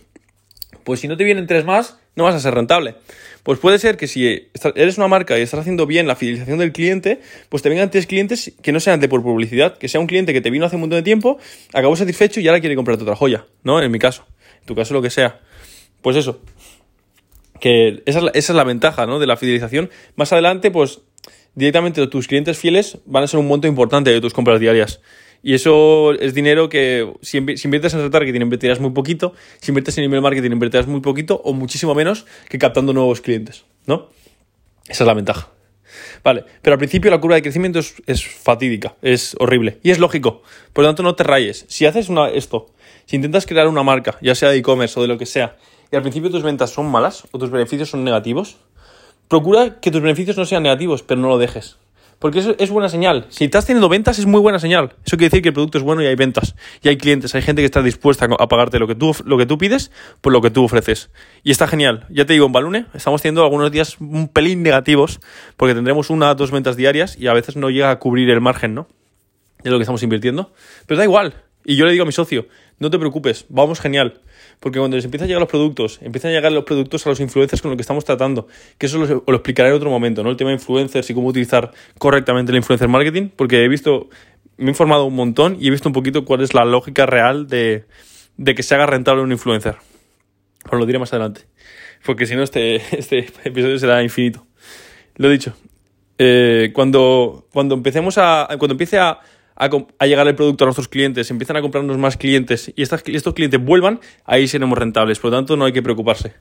Pues 0.84 1.00
si 1.00 1.08
no 1.08 1.18
te 1.18 1.24
vienen 1.24 1.48
tres 1.48 1.66
más, 1.66 2.00
no 2.16 2.24
vas 2.24 2.36
a 2.36 2.40
ser 2.40 2.54
rentable. 2.54 2.96
Pues 3.44 3.60
puede 3.60 3.78
ser 3.78 3.96
que 3.98 4.08
si 4.08 4.50
eres 4.76 4.98
una 4.98 5.08
marca 5.08 5.38
y 5.38 5.42
estás 5.42 5.60
haciendo 5.60 5.86
bien 5.86 6.08
la 6.08 6.16
fidelización 6.16 6.58
del 6.58 6.72
cliente, 6.72 7.22
pues 7.50 7.62
te 7.62 7.70
vengan 7.70 7.92
tres 7.92 8.08
clientes 8.08 8.54
que 8.62 8.72
no 8.72 8.80
sean 8.80 9.00
de 9.00 9.08
por 9.08 9.22
publicidad, 9.22 9.78
que 9.78 9.88
sea 9.88 10.02
un 10.02 10.08
cliente 10.08 10.34
que 10.34 10.42
te 10.42 10.50
vino 10.50 10.66
hace 10.66 10.76
un 10.78 10.82
montón 10.82 10.98
de 10.98 11.04
tiempo, 11.04 11.38
acabó 11.74 11.96
satisfecho 11.96 12.40
y 12.40 12.48
ahora 12.48 12.60
quiere 12.60 12.76
comprarte 12.76 13.04
otra 13.04 13.16
joya, 13.16 13.46
¿no? 13.64 13.82
En 13.82 13.92
mi 13.92 14.00
caso, 14.00 14.26
en 14.62 14.66
tu 14.66 14.76
caso 14.76 14.94
lo 14.94 15.02
que 15.02 15.12
sea. 15.12 15.42
Pues 16.02 16.18
eso. 16.18 16.42
Que 17.60 18.02
esa 18.06 18.22
es 18.34 18.50
la, 18.50 18.64
ventaja, 18.64 19.06
¿no? 19.06 19.20
De 19.20 19.28
la 19.28 19.38
fidelización. 19.38 19.90
Más 20.16 20.34
adelante, 20.34 20.72
pues 20.72 21.02
directamente 21.54 22.06
tus 22.08 22.28
clientes 22.28 22.58
fieles 22.58 22.98
van 23.06 23.24
a 23.24 23.28
ser 23.28 23.40
un 23.40 23.48
monto 23.48 23.68
importante 23.68 24.12
de 24.12 24.22
tus 24.22 24.34
compras 24.34 24.60
diarias. 24.60 25.02
Y 25.46 25.54
eso 25.54 26.14
es 26.14 26.34
dinero 26.34 26.70
que 26.70 27.08
si, 27.22 27.38
inviertes 27.38 27.94
en 27.94 28.02
retargeting 28.02 28.42
invertirás 28.42 28.80
muy 28.80 28.90
poquito, 28.90 29.36
si 29.62 29.70
inviertes 29.70 29.96
en 30.00 30.06
email 30.06 30.24
marketing 30.24 30.50
invertirás 30.50 30.88
muy 30.88 31.02
poquito 31.02 31.40
o 31.46 31.54
muchísimo 31.54 31.94
menos 31.94 32.26
que 32.50 32.58
captando 32.58 32.94
nuevos 32.94 33.22
clientes, 33.22 33.64
¿no? 33.86 34.10
Esa 34.88 35.04
es 35.04 35.08
la 35.08 35.14
ventaja. 35.14 35.52
Vale, 36.24 36.46
pero 36.64 36.74
al 36.74 36.80
principio 36.80 37.12
la 37.12 37.22
curva 37.22 37.36
de 37.36 37.44
crecimiento 37.44 37.78
es, 37.78 38.26
fatídica, 38.26 38.96
es 39.04 39.36
horrible 39.40 39.78
y 39.84 39.92
es 39.92 40.00
lógico. 40.00 40.42
Por 40.74 40.84
lo 40.84 40.90
tanto, 40.90 41.04
no 41.04 41.14
te 41.14 41.22
rayes. 41.22 41.66
Si 41.68 41.86
haces 41.86 42.10
una, 42.10 42.28
esto, 42.30 42.74
si 43.06 43.16
intentas 43.16 43.46
crear 43.46 43.68
una 43.68 43.84
marca, 43.84 44.18
ya 44.24 44.34
sea 44.34 44.50
de 44.50 44.58
e-commerce 44.58 45.00
o 45.00 45.04
de 45.04 45.10
lo 45.10 45.20
que 45.20 45.28
sea, 45.28 45.58
y 45.92 45.96
al 45.96 46.02
principio 46.02 46.32
tus 46.32 46.42
ventas 46.42 46.72
son 46.72 46.88
malas 46.88 47.28
o 47.30 47.38
tus 47.38 47.52
beneficios 47.52 47.92
son 47.92 48.04
negativos, 48.04 48.58
procura 49.28 49.80
que 49.80 49.92
tus 49.92 50.02
beneficios 50.02 50.38
no 50.38 50.46
sean 50.46 50.64
negativos, 50.64 51.04
pero 51.04 51.22
no 51.22 51.28
lo 51.28 51.38
dejes. 51.38 51.78
Porque 52.20 52.40
eso 52.40 52.56
es 52.58 52.70
buena 52.70 52.90
señal. 52.90 53.26
Si 53.30 53.46
estás 53.46 53.66
teniendo 53.66 53.90
ventas, 53.90 54.20
es 54.20 54.26
muy 54.26 54.40
buena 54.40 54.60
señal. 54.60 54.94
Eso 55.06 55.18
quiere 55.18 55.30
decir 55.30 55.42
que 55.42 55.50
el 55.50 55.54
producto 55.54 55.78
es 55.78 55.84
bueno 55.84 56.02
y 56.02 56.06
hay 56.06 56.16
ventas. 56.16 56.56
Y 56.82 56.90
hay 56.90 56.98
clientes, 56.98 57.36
hay 57.36 57.42
gente 57.42 57.62
que 57.62 57.66
está 57.66 57.82
dispuesta 57.82 58.28
a 58.40 58.48
pagarte 58.48 58.80
lo 58.80 58.88
que 58.88 58.96
tú, 58.96 59.16
lo 59.26 59.38
que 59.38 59.46
tú 59.46 59.58
pides 59.58 59.92
por 60.22 60.32
lo 60.34 60.42
que 60.42 60.50
tú 60.50 60.64
ofreces. 60.64 61.10
Y 61.44 61.52
está 61.52 61.68
genial. 61.68 62.06
Ya 62.10 62.26
te 62.26 62.34
digo, 62.34 62.46
en 62.46 62.52
Balune 62.52 62.86
estamos 62.94 63.22
teniendo 63.22 63.44
algunos 63.44 63.72
días 63.72 63.98
un 64.00 64.28
pelín 64.30 64.64
negativos 64.64 65.20
porque 65.58 65.76
tendremos 65.76 66.10
una 66.10 66.32
o 66.32 66.36
dos 66.36 66.52
ventas 66.52 66.78
diarias 66.78 67.18
y 67.18 67.28
a 67.28 67.34
veces 67.34 67.56
no 67.58 67.70
llega 67.70 67.92
a 67.92 68.00
cubrir 68.00 68.30
el 68.30 68.42
margen, 68.42 68.74
¿no? 68.74 68.88
De 69.64 69.70
lo 69.70 69.78
que 69.78 69.84
estamos 69.84 70.02
invirtiendo. 70.04 70.54
Pero 70.86 70.98
da 70.98 71.04
igual. 71.04 71.34
Y 71.66 71.76
yo 71.76 71.86
le 71.86 71.92
digo 71.92 72.04
a 72.04 72.06
mi 72.06 72.12
socio, 72.12 72.48
no 72.80 72.90
te 72.92 73.00
preocupes, 73.00 73.46
vamos 73.50 73.80
genial. 73.80 74.22
Porque 74.60 74.80
cuando 74.80 74.98
les 74.98 75.06
empiezan 75.06 75.26
a 75.26 75.28
llegar 75.28 75.42
los 75.42 75.50
productos, 75.50 76.00
empiezan 76.02 76.32
a 76.32 76.34
llegar 76.34 76.52
los 76.52 76.64
productos 76.64 77.06
a 77.06 77.10
los 77.10 77.20
influencers 77.20 77.62
con 77.62 77.72
los 77.72 77.78
que 77.78 77.82
estamos 77.82 78.06
tratando, 78.06 78.48
que 78.78 78.86
eso 78.88 78.98
lo, 78.98 79.24
lo 79.28 79.36
explicaré 79.36 79.70
en 79.70 79.76
otro 79.76 79.90
momento, 79.90 80.24
¿no? 80.24 80.30
El 80.30 80.38
tema 80.38 80.50
de 80.50 80.56
influencers 80.56 81.10
y 81.10 81.14
cómo 81.14 81.28
utilizar 81.28 81.72
correctamente 81.98 82.52
el 82.52 82.58
influencer 82.58 82.88
marketing, 82.88 83.30
porque 83.36 83.64
he 83.64 83.68
visto, 83.68 84.10
me 84.58 84.66
he 84.66 84.70
informado 84.70 85.06
un 85.06 85.16
montón 85.16 85.58
y 85.60 85.68
he 85.68 85.72
visto 85.72 85.90
un 85.90 85.94
poquito 85.94 86.26
cuál 86.26 86.42
es 86.42 86.54
la 86.54 86.66
lógica 86.66 87.06
real 87.06 87.48
de, 87.48 87.86
de 88.38 88.56
que 88.56 88.64
se 88.64 88.76
haga 88.76 88.86
rentable 88.86 89.22
un 89.22 89.32
influencer. 89.32 89.76
Os 90.70 90.80
lo 90.80 90.86
diré 90.86 91.00
más 91.00 91.14
adelante, 91.14 91.42
porque 92.06 92.26
si 92.26 92.36
no 92.36 92.44
este, 92.44 92.76
este 92.98 93.28
episodio 93.44 93.78
será 93.80 94.02
infinito. 94.04 94.46
Lo 95.18 95.30
dicho. 95.30 95.56
Eh, 96.18 96.72
cuando, 96.74 97.48
cuando 97.52 97.76
empecemos 97.76 98.18
a. 98.18 98.48
Cuando 98.58 98.74
empiece 98.74 98.98
a 98.98 99.20
a, 99.56 100.06
llegar 100.06 100.28
el 100.28 100.36
producto 100.36 100.64
a 100.64 100.68
nuestros 100.68 100.88
clientes, 100.88 101.32
empiezan 101.32 101.58
a 101.58 101.62
comprarnos 101.62 101.98
más 101.98 102.18
clientes 102.18 102.72
y 102.76 102.82
estos 102.82 103.34
clientes 103.34 103.64
vuelvan, 103.64 104.00
ahí 104.26 104.48
seremos 104.48 104.78
rentables. 104.78 105.20
Por 105.20 105.32
lo 105.32 105.38
tanto, 105.38 105.56
no 105.58 105.66
hay 105.66 105.74
que 105.74 105.82
preocuparse. 105.82 106.34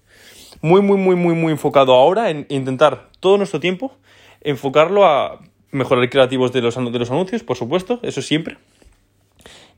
Muy, 0.60 0.80
muy, 0.80 0.96
muy, 0.96 1.16
muy, 1.16 1.34
muy 1.34 1.52
enfocado 1.52 1.94
ahora 1.94 2.30
en 2.30 2.46
intentar 2.48 3.10
todo 3.20 3.36
nuestro 3.36 3.60
tiempo 3.60 3.96
enfocarlo 4.44 5.04
a 5.04 5.40
mejorar 5.72 6.08
creativos 6.08 6.52
de 6.52 6.60
los, 6.60 6.76
de 6.76 6.98
los 6.98 7.10
anuncios, 7.10 7.42
por 7.42 7.56
supuesto, 7.56 7.98
eso 8.02 8.22
siempre. 8.22 8.58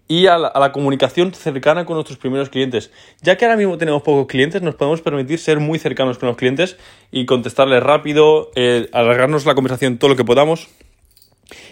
Y 0.09 0.27
a 0.27 0.38
la, 0.38 0.70
comunicación 0.72 1.33
cercana 1.35 1.85
con 1.85 1.94
nuestros 1.94 2.18
primeros 2.18 2.49
clientes. 2.49 2.92
Ya 3.22 3.37
que 3.37 3.44
ahora 3.44 3.57
mismo 3.57 3.77
tenemos 3.77 4.03
pocos 4.03 4.27
clientes, 4.27 4.62
nos 4.62 4.77
podemos 4.77 5.01
permitir 5.01 5.38
ser 5.40 5.59
muy 5.59 5.81
cercanos 5.81 6.18
con 6.18 6.29
los 6.29 6.37
clientes 6.37 6.77
y 7.11 7.27
contestarles 7.27 7.83
rápido, 7.83 8.51
eh, 8.55 8.88
alargarnos 8.92 9.46
la 9.46 9.57
conversación 9.57 9.99
todo 9.99 10.11
lo 10.11 10.16
que 10.16 10.25
podamos. 10.25 10.68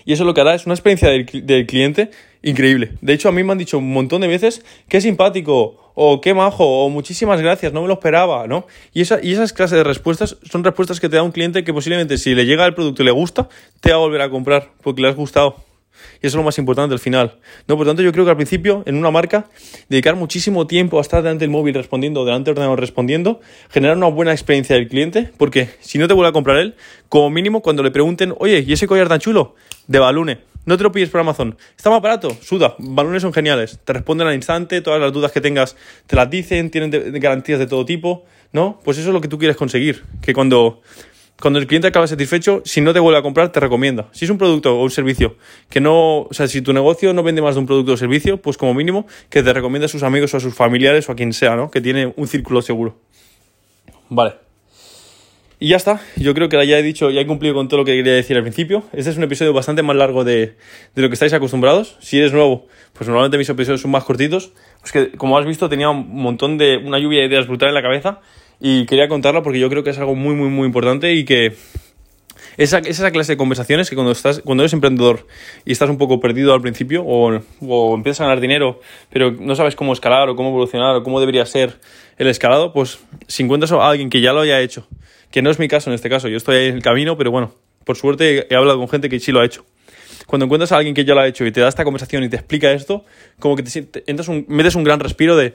Y 0.05 0.13
eso 0.13 0.25
lo 0.25 0.35
que 0.35 0.41
hará 0.41 0.55
es 0.55 0.67
una 0.67 0.75
experiencia 0.75 1.09
del, 1.09 1.67
cliente 1.67 2.11
increíble. 2.43 2.93
De 3.01 3.13
hecho, 3.13 3.29
a 3.29 3.33
mí 3.33 3.43
me 3.43 3.53
han 3.53 3.59
dicho 3.59 3.79
un 3.79 3.93
montón 3.93 4.21
de 4.21 4.29
veces 4.29 4.65
qué 4.89 5.01
simpático, 5.01 5.93
o 5.95 6.21
qué 6.21 6.35
majo, 6.35 6.85
o 6.85 6.91
muchísimas 6.91 7.41
gracias, 7.41 7.73
no 7.73 7.83
me 7.83 7.89
lo 7.89 7.95
esperaba, 7.95 8.47
¿no? 8.47 8.67
Y, 8.93 9.01
esa, 9.01 9.21
y 9.23 9.33
esas 9.33 9.53
clases 9.53 9.79
de 9.79 9.85
respuestas 9.85 10.37
son 10.43 10.65
respuestas 10.65 11.01
que 11.01 11.09
te 11.09 11.17
da 11.17 11.23
un 11.23 11.33
cliente 11.33 11.65
que 11.65 11.73
posiblemente 11.73 12.19
si 12.19 12.35
le 12.35 12.47
llega 12.47 12.67
el 12.67 12.75
producto 12.75 13.03
y 13.03 13.05
le 13.07 13.13
gusta, 13.13 13.49
te 13.81 13.91
va 13.91 13.97
a 13.97 14.01
volver 14.01 14.21
a 14.21 14.31
comprar 14.31 14.73
porque 14.83 15.03
le 15.03 15.09
has 15.09 15.17
gustado. 15.17 15.57
Y 16.23 16.27
eso 16.27 16.29
es 16.29 16.35
lo 16.35 16.43
más 16.43 16.59
importante 16.59 16.93
al 16.93 16.99
final. 16.99 17.39
¿no? 17.67 17.77
Por 17.77 17.87
tanto, 17.87 18.03
yo 18.03 18.13
creo 18.13 18.25
que 18.25 18.31
al 18.31 18.37
principio, 18.37 18.83
en 18.87 18.97
una 18.97 19.11
marca, 19.11 19.47
dedicar 19.89 20.17
muchísimo 20.17 20.67
tiempo 20.67 20.99
a 20.99 21.03
estar 21.03 21.23
delante 21.23 21.45
del 21.45 21.51
móvil 21.51 21.75
respondiendo, 21.75 22.25
delante 22.25 22.51
del 22.51 22.59
ordenador 22.59 22.81
respondiendo, 22.81 23.41
generar 23.71 23.97
una 23.97 24.09
buena 24.09 24.33
experiencia 24.33 24.77
del 24.77 24.89
cliente, 24.89 25.31
porque 25.37 25.69
si 25.81 25.99
no 25.99 26.09
te 26.09 26.15
vuelve 26.15 26.31
a 26.31 26.33
comprar 26.33 26.59
él, 26.59 26.75
como 27.09 27.31
mínimo 27.31 27.63
cuando 27.63 27.83
le 27.83 27.91
pregunten, 27.91 28.35
oye, 28.39 28.65
¿y 28.67 28.73
ese 28.73 28.87
collar 28.87 29.09
tan 29.09 29.21
chulo? 29.21 29.55
De 29.87 29.99
Balune. 29.99 30.55
No 30.67 30.79
te 30.79 30.83
lo 30.83 30.93
pides 30.93 31.11
por 31.11 31.21
Amazon. 31.21 31.59
Está 31.77 31.91
más 31.91 32.01
barato, 32.01 32.35
suda. 32.41 32.75
Balones 32.79 33.21
son 33.21 33.35
geniales. 33.35 33.79
Te 33.85 33.93
responden 33.93 34.27
al 34.27 34.35
instante, 34.35 34.81
todas 34.81 34.99
las 34.99 35.13
dudas 35.13 35.31
que 35.31 35.43
tengas 35.43 35.77
te 36.07 36.17
las 36.17 36.31
dicen, 36.31 36.71
tienen 36.71 36.91
garantías 37.21 37.59
de 37.59 37.67
todo 37.67 37.85
tipo, 37.85 38.25
¿no? 38.53 38.81
Pues 38.83 38.97
eso 38.97 39.09
es 39.09 39.13
lo 39.13 39.21
que 39.21 39.29
tú 39.29 39.39
quieres 39.39 39.59
conseguir. 39.59 40.05
Que 40.23 40.33
cuando 40.33 40.81
cuando 41.41 41.59
el 41.59 41.67
cliente 41.67 41.89
acaba 41.89 42.07
satisfecho, 42.07 42.63
si 42.65 42.81
no 42.81 42.93
te 42.93 43.01
vuelve 43.01 43.19
a 43.19 43.23
comprar, 43.23 43.51
te 43.51 43.61
recomienda. 43.61 44.09
Si 44.13 44.25
es 44.25 44.31
un 44.31 44.39
producto 44.39 44.79
o 44.79 44.83
un 44.83 44.91
servicio 44.91 45.37
que 45.69 45.81
no, 45.81 46.23
o 46.23 46.29
sea, 46.33 46.47
si 46.47 46.63
tu 46.63 46.73
negocio 46.73 47.13
no 47.13 47.23
vende 47.23 47.43
más 47.43 47.55
de 47.55 47.61
un 47.61 47.67
producto 47.67 47.93
o 47.93 47.97
servicio, 47.97 48.41
pues 48.41 48.57
como 48.57 48.73
mínimo 48.73 49.07
que 49.31 49.43
te 49.43 49.53
recomiende 49.53 49.87
a 49.87 49.89
sus 49.89 50.03
amigos 50.03 50.33
o 50.35 50.37
a 50.37 50.41
sus 50.41 50.55
familiares 50.55 51.09
o 51.09 51.13
a 51.13 51.17
quien 51.17 51.33
sea, 51.33 51.57
¿no? 51.57 51.71
Que 51.71 51.81
tiene 51.81 52.13
un 52.17 52.29
círculo 52.29 52.63
seguro. 52.63 52.99
Vale. 54.09 54.35
Y 55.59 55.69
ya 55.69 55.77
está, 55.77 56.01
yo 56.17 56.35
creo 56.35 56.49
que 56.49 56.67
ya 56.67 56.79
he 56.79 56.83
dicho, 56.83 57.11
ya 57.11 57.21
he 57.21 57.27
cumplido 57.27 57.55
con 57.55 57.69
todo 57.69 57.79
lo 57.79 57.85
que 57.85 57.93
quería 57.93 58.13
decir 58.13 58.37
al 58.37 58.43
principio. 58.43 58.85
Este 58.93 59.11
es 59.11 59.17
un 59.17 59.23
episodio 59.23 59.53
bastante 59.53 59.83
más 59.83 59.97
largo 59.97 60.25
de, 60.25 60.57
de 60.95 61.03
lo 61.03 61.09
que 61.09 61.15
estáis 61.15 61.33
acostumbrados. 61.33 61.97
Si 62.01 62.19
eres 62.19 62.33
nuevo, 62.33 62.67
pues 62.93 63.09
normalmente 63.09 63.39
mis 63.39 63.49
episodios 63.49 63.81
son 63.81 63.91
más 63.91 64.05
cortitos. 64.05 64.53
Pues 64.81 64.93
que, 64.93 65.13
como 65.17 65.39
has 65.39 65.47
visto, 65.47 65.69
tenía 65.69 65.91
un 65.91 66.15
montón 66.15 66.59
de, 66.59 66.77
una 66.77 66.99
lluvia 66.99 67.21
de 67.21 67.27
ideas 67.27 67.47
brutal 67.47 67.69
en 67.69 67.75
la 67.75 67.83
cabeza 67.83 68.21
y 68.61 68.87
quería 68.87 69.09
contarla 69.09 69.43
porque 69.43 69.59
yo 69.59 69.69
creo 69.69 69.85
que 69.85 69.91
es 69.91 69.99
algo 69.99 70.15
muy, 70.15 70.35
muy, 70.35 70.49
muy 70.49 70.67
importante 70.67 71.13
y 71.13 71.25
que 71.25 71.55
esa, 72.57 72.79
esa 72.79 73.11
clase 73.11 73.33
de 73.33 73.37
conversaciones 73.37 73.91
que 73.91 73.97
cuando, 73.97 74.13
estás, 74.13 74.41
cuando 74.45 74.63
eres 74.63 74.73
emprendedor 74.73 75.27
y 75.65 75.73
estás 75.73 75.91
un 75.91 75.99
poco 75.99 76.21
perdido 76.21 76.55
al 76.55 76.61
principio 76.61 77.03
o, 77.05 77.41
o 77.61 77.95
empiezas 77.95 78.21
a 78.21 78.25
ganar 78.25 78.41
dinero 78.41 78.81
pero 79.11 79.33
no 79.33 79.55
sabes 79.57 79.75
cómo 79.75 79.93
escalar 79.93 80.29
o 80.29 80.37
cómo 80.37 80.51
evolucionar 80.51 80.95
o 80.95 81.03
cómo 81.03 81.21
debería 81.21 81.47
ser 81.47 81.81
el 82.17 82.29
escalado, 82.29 82.73
pues 82.73 83.01
si 83.27 83.43
encuentras 83.43 83.73
a 83.73 83.89
alguien 83.89 84.09
que 84.09 84.21
ya 84.21 84.33
lo 84.33 84.41
haya 84.41 84.61
hecho, 84.61 84.87
que 85.31 85.43
no 85.43 85.51
es 85.51 85.59
mi 85.59 85.69
caso 85.69 85.91
en 85.91 85.95
este 85.95 86.09
caso, 86.09 86.29
yo 86.29 86.37
estoy 86.37 86.69
en 86.69 86.77
el 86.77 86.83
camino, 86.83 87.17
pero 87.17 87.31
bueno, 87.31 87.53
por 87.85 87.97
suerte 87.97 88.47
he 88.49 88.57
hablado 88.57 88.79
con 88.79 88.89
gente 88.89 89.09
que 89.09 89.19
sí 89.21 89.33
lo 89.33 89.41
ha 89.41 89.45
hecho. 89.45 89.65
Cuando 90.27 90.47
encuentras 90.47 90.73
a 90.73 90.77
alguien 90.77 90.95
que 90.95 91.05
ya 91.05 91.15
lo 91.15 91.21
ha 91.21 91.27
hecho 91.27 91.45
y 91.45 91.53
te 91.53 91.61
da 91.61 91.69
esta 91.69 91.85
conversación 91.85 92.25
y 92.25 92.29
te 92.29 92.37
explica 92.37 92.73
esto, 92.73 93.05
como 93.39 93.57
que 93.57 93.63
te, 93.63 94.05
entras 94.07 94.29
un, 94.29 94.45
metes 94.49 94.75
un 94.75 94.85
gran 94.85 95.01
respiro 95.01 95.37
de 95.37 95.55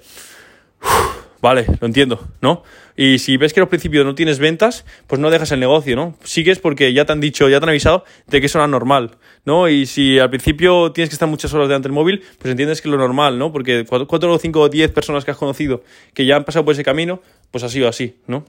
vale, 1.42 1.66
lo 1.80 1.88
entiendo, 1.88 2.28
¿no? 2.42 2.64
Y 2.96 3.20
si 3.20 3.38
ves 3.38 3.54
que 3.54 3.62
al 3.62 3.70
principio 3.70 4.04
no 4.04 4.14
tienes 4.14 4.40
ventas, 4.40 4.86
pues 5.08 5.22
no 5.22 5.30
dejas 5.30 5.52
el 5.52 5.60
negocio, 5.60 5.96
¿no? 5.96 6.18
Sigues 6.24 6.60
porque 6.60 6.92
ya 6.94 7.06
te 7.06 7.14
han 7.14 7.22
dicho, 7.22 7.48
ya 7.48 7.60
te 7.60 7.66
han 7.66 7.70
avisado 7.70 8.04
de 8.28 8.40
que 8.40 8.48
eso 8.48 8.58
era 8.58 8.68
normal, 8.68 9.12
¿no? 9.46 9.70
Y 9.70 9.86
si 9.86 10.20
al 10.20 10.30
principio 10.30 10.92
tienes 10.92 11.10
que 11.10 11.14
estar 11.14 11.30
muchas 11.30 11.54
horas 11.54 11.70
delante 11.70 11.88
del 11.88 11.94
móvil, 11.94 12.24
pues 12.40 12.52
entiendes 12.52 12.82
que 12.82 12.90
es 12.90 12.92
lo 12.92 12.98
normal, 12.98 13.40
¿no? 13.40 13.52
Porque 13.52 13.86
cuatro, 13.86 14.34
o 14.34 14.38
cinco 14.38 14.62
o 14.62 14.70
diez 14.70 14.92
personas 14.92 15.24
que 15.24 15.32
has 15.32 15.38
conocido 15.38 15.84
que 16.14 16.26
ya 16.26 16.36
han 16.36 16.44
pasado 16.44 16.66
por 16.66 16.74
ese 16.74 16.84
camino, 16.84 17.22
pues 17.52 17.64
ha 17.64 17.70
sido 17.70 17.88
así, 17.88 18.18
¿no? 18.28 18.46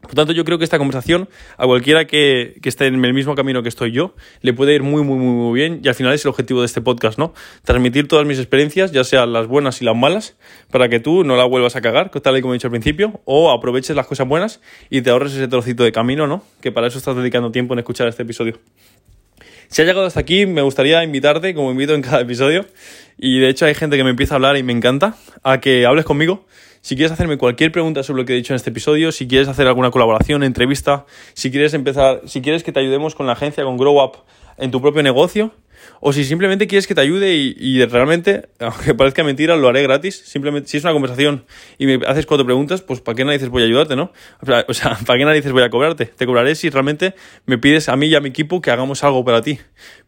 Por 0.00 0.14
tanto, 0.14 0.32
yo 0.32 0.44
creo 0.44 0.58
que 0.58 0.64
esta 0.64 0.78
conversación 0.78 1.28
a 1.56 1.66
cualquiera 1.66 2.06
que, 2.06 2.56
que, 2.62 2.68
esté 2.68 2.86
en 2.86 3.04
el 3.04 3.12
mismo 3.12 3.34
camino 3.34 3.64
que 3.64 3.68
estoy 3.68 3.90
yo 3.90 4.14
le 4.42 4.52
puede 4.52 4.74
ir 4.74 4.82
muy, 4.84 5.02
muy, 5.02 5.18
muy, 5.18 5.32
muy 5.32 5.58
bien 5.58 5.80
y 5.82 5.88
al 5.88 5.94
final 5.94 6.14
es 6.14 6.24
el 6.24 6.28
objetivo 6.28 6.60
de 6.60 6.66
este 6.66 6.80
podcast, 6.80 7.18
¿no? 7.18 7.34
Transmitir 7.64 8.06
todas 8.06 8.24
mis 8.24 8.38
experiencias, 8.38 8.92
ya 8.92 9.02
sean 9.02 9.32
las 9.32 9.48
buenas 9.48 9.82
y 9.82 9.84
las 9.84 9.96
malas, 9.96 10.36
para 10.70 10.88
que 10.88 11.00
tú 11.00 11.24
no 11.24 11.36
la 11.36 11.44
vuelvas 11.44 11.74
a 11.74 11.80
cagar, 11.80 12.10
tal 12.10 12.38
y 12.38 12.40
como 12.40 12.54
he 12.54 12.56
dicho 12.56 12.68
al 12.68 12.72
principio, 12.72 13.20
o 13.24 13.50
aproveches 13.50 13.96
las 13.96 14.06
cosas 14.06 14.28
buenas 14.28 14.60
y 14.88 15.02
te 15.02 15.10
ahorres 15.10 15.32
ese 15.32 15.48
trocito 15.48 15.82
de 15.82 15.90
camino, 15.90 16.28
¿no? 16.28 16.44
Que 16.60 16.70
para 16.70 16.86
eso 16.86 16.98
estás 16.98 17.16
dedicando 17.16 17.50
tiempo 17.50 17.74
en 17.74 17.80
escuchar 17.80 18.06
este 18.06 18.22
episodio. 18.22 18.60
Si 19.66 19.82
has 19.82 19.88
llegado 19.88 20.06
hasta 20.06 20.20
aquí, 20.20 20.46
me 20.46 20.62
gustaría 20.62 21.02
invitarte, 21.02 21.54
como 21.54 21.72
invito 21.72 21.94
en 21.94 22.02
cada 22.02 22.20
episodio, 22.20 22.66
y 23.18 23.40
de 23.40 23.48
hecho 23.48 23.66
hay 23.66 23.74
gente 23.74 23.96
que 23.96 24.04
me 24.04 24.10
empieza 24.10 24.34
a 24.34 24.36
hablar 24.36 24.56
y 24.56 24.62
me 24.62 24.72
encanta, 24.72 25.16
a 25.42 25.60
que 25.60 25.84
hables 25.86 26.04
conmigo 26.04 26.46
si 26.80 26.96
quieres 26.96 27.12
hacerme 27.12 27.38
cualquier 27.38 27.72
pregunta 27.72 28.02
sobre 28.02 28.22
lo 28.22 28.26
que 28.26 28.32
he 28.32 28.36
dicho 28.36 28.52
en 28.52 28.56
este 28.56 28.70
episodio, 28.70 29.12
si 29.12 29.26
quieres 29.26 29.48
hacer 29.48 29.66
alguna 29.66 29.90
colaboración, 29.90 30.42
entrevista, 30.42 31.06
si 31.34 31.50
quieres 31.50 31.74
empezar, 31.74 32.22
si 32.26 32.40
quieres 32.40 32.62
que 32.62 32.72
te 32.72 32.80
ayudemos 32.80 33.14
con 33.14 33.26
la 33.26 33.32
agencia, 33.32 33.64
con 33.64 33.76
Grow 33.76 34.02
Up 34.02 34.18
en 34.56 34.70
tu 34.70 34.80
propio 34.80 35.02
negocio, 35.02 35.52
o 36.00 36.12
si 36.12 36.24
simplemente 36.24 36.66
quieres 36.66 36.86
que 36.86 36.94
te 36.94 37.00
ayude 37.00 37.34
y, 37.34 37.84
realmente, 37.84 38.48
aunque 38.58 38.94
parezca 38.94 39.22
mentira, 39.24 39.56
lo 39.56 39.68
haré 39.68 39.82
gratis. 39.82 40.16
Simplemente, 40.24 40.68
si 40.68 40.76
es 40.76 40.84
una 40.84 40.92
conversación 40.92 41.44
y 41.78 41.86
me 41.86 42.00
haces 42.06 42.26
cuatro 42.26 42.44
preguntas, 42.44 42.82
pues 42.82 43.00
¿para 43.00 43.16
qué 43.16 43.24
narices 43.24 43.48
voy 43.48 43.62
a 43.62 43.66
ayudarte, 43.66 43.96
no? 43.96 44.12
O 44.68 44.74
sea, 44.74 44.98
¿para 45.06 45.18
qué 45.18 45.24
narices 45.24 45.52
voy 45.52 45.62
a 45.62 45.70
cobrarte? 45.70 46.06
Te 46.06 46.26
cobraré 46.26 46.54
si 46.54 46.70
realmente 46.70 47.14
me 47.46 47.58
pides 47.58 47.88
a 47.88 47.96
mí 47.96 48.06
y 48.06 48.14
a 48.14 48.20
mi 48.20 48.28
equipo 48.28 48.60
que 48.60 48.70
hagamos 48.70 49.04
algo 49.04 49.24
para 49.24 49.42
ti. 49.42 49.58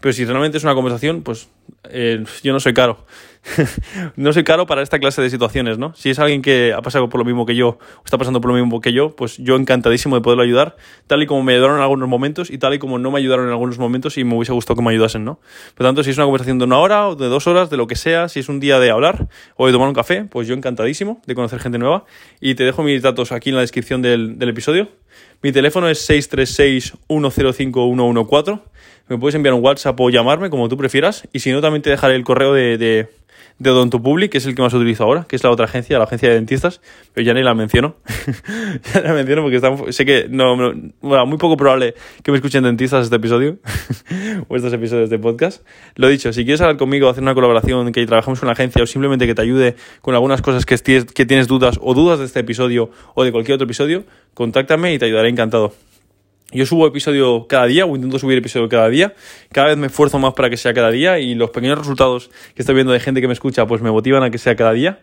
Pero 0.00 0.12
si 0.12 0.24
realmente 0.24 0.58
es 0.58 0.64
una 0.64 0.74
conversación, 0.74 1.22
pues 1.22 1.48
eh, 1.88 2.24
yo 2.42 2.52
no 2.52 2.60
soy 2.60 2.74
caro. 2.74 3.04
no 4.16 4.32
soy 4.32 4.44
caro 4.44 4.66
para 4.66 4.82
esta 4.82 4.98
clase 4.98 5.22
de 5.22 5.30
situaciones, 5.30 5.78
¿no? 5.78 5.94
Si 5.94 6.10
es 6.10 6.18
alguien 6.18 6.42
que 6.42 6.72
ha 6.74 6.82
pasado 6.82 7.08
por 7.08 7.18
lo 7.18 7.24
mismo 7.24 7.46
que 7.46 7.54
yo, 7.54 7.68
o 7.68 8.04
está 8.04 8.18
pasando 8.18 8.40
por 8.40 8.50
lo 8.50 8.56
mismo 8.56 8.80
que 8.80 8.92
yo, 8.92 9.14
pues 9.16 9.38
yo 9.38 9.56
encantadísimo 9.56 10.16
de 10.16 10.22
poderlo 10.22 10.42
ayudar, 10.42 10.76
tal 11.06 11.22
y 11.22 11.26
como 11.26 11.42
me 11.42 11.54
ayudaron 11.54 11.76
en 11.76 11.82
algunos 11.82 12.08
momentos 12.08 12.50
y 12.50 12.58
tal 12.58 12.74
y 12.74 12.78
como 12.78 12.98
no 12.98 13.10
me 13.10 13.18
ayudaron 13.18 13.46
en 13.46 13.52
algunos 13.52 13.78
momentos 13.78 14.18
y 14.18 14.24
me 14.24 14.36
hubiese 14.36 14.52
gustado 14.52 14.76
que 14.76 14.82
me 14.82 14.90
ayudasen, 14.90 15.24
¿no? 15.24 15.40
Por 15.74 15.86
tanto, 15.86 16.02
si 16.02 16.10
es 16.10 16.16
una 16.16 16.26
conversación 16.26 16.58
de 16.58 16.64
una 16.64 16.78
hora 16.78 17.08
o 17.08 17.16
de 17.16 17.26
dos 17.26 17.46
horas, 17.46 17.70
de 17.70 17.76
lo 17.76 17.86
que 17.86 17.96
sea, 17.96 18.28
si 18.28 18.40
es 18.40 18.48
un 18.48 18.60
día 18.60 18.78
de 18.78 18.90
hablar 18.90 19.28
o 19.56 19.66
de 19.66 19.72
tomar 19.72 19.88
un 19.88 19.94
café, 19.94 20.24
pues 20.24 20.46
yo 20.46 20.54
encantadísimo 20.54 21.20
de 21.26 21.34
conocer 21.34 21.60
gente 21.60 21.78
nueva 21.78 22.04
y 22.40 22.54
te 22.54 22.64
dejo 22.64 22.82
mis 22.82 23.02
datos 23.02 23.32
aquí 23.32 23.50
en 23.50 23.56
la 23.56 23.62
descripción 23.62 24.02
del, 24.02 24.38
del 24.38 24.50
episodio. 24.50 24.88
Mi 25.42 25.52
teléfono 25.52 25.88
es 25.88 26.08
636-105-114. 26.08 28.60
Me 29.10 29.18
puedes 29.18 29.34
enviar 29.34 29.54
un 29.54 29.64
WhatsApp 29.64 30.00
o 30.00 30.08
llamarme, 30.08 30.50
como 30.50 30.68
tú 30.68 30.76
prefieras. 30.76 31.28
Y 31.32 31.40
si 31.40 31.50
no, 31.50 31.60
también 31.60 31.82
te 31.82 31.90
dejaré 31.90 32.14
el 32.14 32.22
correo 32.22 32.54
de, 32.54 32.78
de, 32.78 33.08
de 33.58 33.70
Odontopublic, 33.70 34.30
que 34.30 34.38
es 34.38 34.46
el 34.46 34.54
que 34.54 34.62
más 34.62 34.72
utilizo 34.72 35.02
ahora, 35.02 35.26
que 35.28 35.34
es 35.34 35.42
la 35.42 35.50
otra 35.50 35.64
agencia, 35.64 35.98
la 35.98 36.04
agencia 36.04 36.28
de 36.28 36.36
dentistas, 36.36 36.80
pero 37.12 37.26
ya 37.26 37.34
ni 37.34 37.42
la 37.42 37.52
menciono. 37.52 37.96
ya 38.94 39.00
la 39.00 39.12
menciono 39.12 39.42
porque 39.42 39.92
sé 39.92 40.04
que 40.04 40.28
no, 40.30 40.56
bueno, 41.00 41.26
muy 41.26 41.38
poco 41.38 41.56
probable 41.56 41.94
que 42.22 42.30
me 42.30 42.38
escuchen 42.38 42.62
dentistas 42.62 43.02
este 43.02 43.16
episodio 43.16 43.58
o 44.48 44.54
estos 44.54 44.72
episodios 44.72 45.10
de 45.10 45.18
podcast. 45.18 45.66
Lo 45.96 46.06
dicho, 46.06 46.32
si 46.32 46.44
quieres 46.44 46.60
hablar 46.60 46.76
conmigo, 46.76 47.08
hacer 47.08 47.24
una 47.24 47.34
colaboración, 47.34 47.90
que 47.90 48.06
trabajamos 48.06 48.38
con 48.38 48.46
una 48.46 48.52
agencia 48.52 48.80
o 48.80 48.86
simplemente 48.86 49.26
que 49.26 49.34
te 49.34 49.42
ayude 49.42 49.74
con 50.02 50.14
algunas 50.14 50.40
cosas 50.40 50.64
que, 50.64 50.76
que 51.04 51.26
tienes 51.26 51.48
dudas 51.48 51.80
o 51.82 51.94
dudas 51.94 52.20
de 52.20 52.26
este 52.26 52.38
episodio 52.38 52.92
o 53.14 53.24
de 53.24 53.32
cualquier 53.32 53.56
otro 53.56 53.64
episodio, 53.64 54.04
contáctame 54.34 54.94
y 54.94 55.00
te 55.00 55.06
ayudaré 55.06 55.30
encantado. 55.30 55.72
Yo 56.52 56.66
subo 56.66 56.84
episodio 56.86 57.46
cada 57.46 57.66
día 57.66 57.86
o 57.86 57.94
intento 57.94 58.18
subir 58.18 58.36
episodio 58.38 58.68
cada 58.68 58.88
día. 58.88 59.14
Cada 59.52 59.68
vez 59.68 59.76
me 59.76 59.86
esfuerzo 59.86 60.18
más 60.18 60.34
para 60.34 60.50
que 60.50 60.56
sea 60.56 60.74
cada 60.74 60.90
día 60.90 61.20
y 61.20 61.36
los 61.36 61.50
pequeños 61.50 61.78
resultados 61.78 62.30
que 62.56 62.62
estoy 62.62 62.74
viendo 62.74 62.92
de 62.92 62.98
gente 62.98 63.20
que 63.20 63.28
me 63.28 63.34
escucha 63.34 63.66
pues 63.66 63.82
me 63.82 63.90
motivan 63.92 64.24
a 64.24 64.30
que 64.30 64.38
sea 64.38 64.56
cada 64.56 64.72
día. 64.72 65.00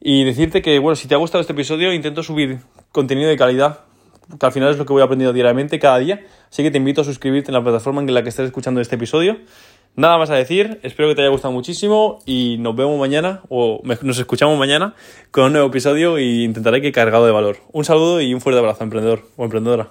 Y 0.00 0.24
decirte 0.24 0.62
que, 0.62 0.78
bueno, 0.78 0.96
si 0.96 1.06
te 1.06 1.14
ha 1.14 1.18
gustado 1.18 1.42
este 1.42 1.52
episodio, 1.52 1.92
intento 1.92 2.22
subir 2.22 2.60
contenido 2.92 3.28
de 3.28 3.36
calidad, 3.36 3.80
que 4.38 4.46
al 4.46 4.52
final 4.52 4.70
es 4.70 4.78
lo 4.78 4.86
que 4.86 4.92
voy 4.94 5.02
aprendiendo 5.02 5.34
diariamente 5.34 5.78
cada 5.78 5.98
día. 5.98 6.24
Así 6.50 6.62
que 6.62 6.70
te 6.70 6.78
invito 6.78 7.02
a 7.02 7.04
suscribirte 7.04 7.50
en 7.50 7.54
la 7.54 7.62
plataforma 7.62 8.00
en 8.00 8.12
la 8.14 8.22
que 8.22 8.30
estés 8.30 8.46
escuchando 8.46 8.80
este 8.80 8.96
episodio. 8.96 9.38
Nada 9.96 10.16
más 10.16 10.30
a 10.30 10.34
decir, 10.34 10.80
espero 10.82 11.10
que 11.10 11.14
te 11.14 11.20
haya 11.20 11.30
gustado 11.30 11.52
muchísimo 11.52 12.20
y 12.24 12.56
nos 12.58 12.74
vemos 12.74 12.98
mañana 12.98 13.42
o 13.48 13.80
nos 14.02 14.18
escuchamos 14.18 14.58
mañana 14.58 14.94
con 15.30 15.44
un 15.44 15.52
nuevo 15.52 15.68
episodio 15.68 16.18
y 16.18 16.42
intentaré 16.44 16.80
que 16.80 16.90
cargado 16.90 17.26
de 17.26 17.32
valor. 17.32 17.58
Un 17.70 17.84
saludo 17.84 18.20
y 18.20 18.32
un 18.32 18.40
fuerte 18.40 18.58
abrazo, 18.58 18.82
emprendedor 18.82 19.26
o 19.36 19.44
emprendedora. 19.44 19.90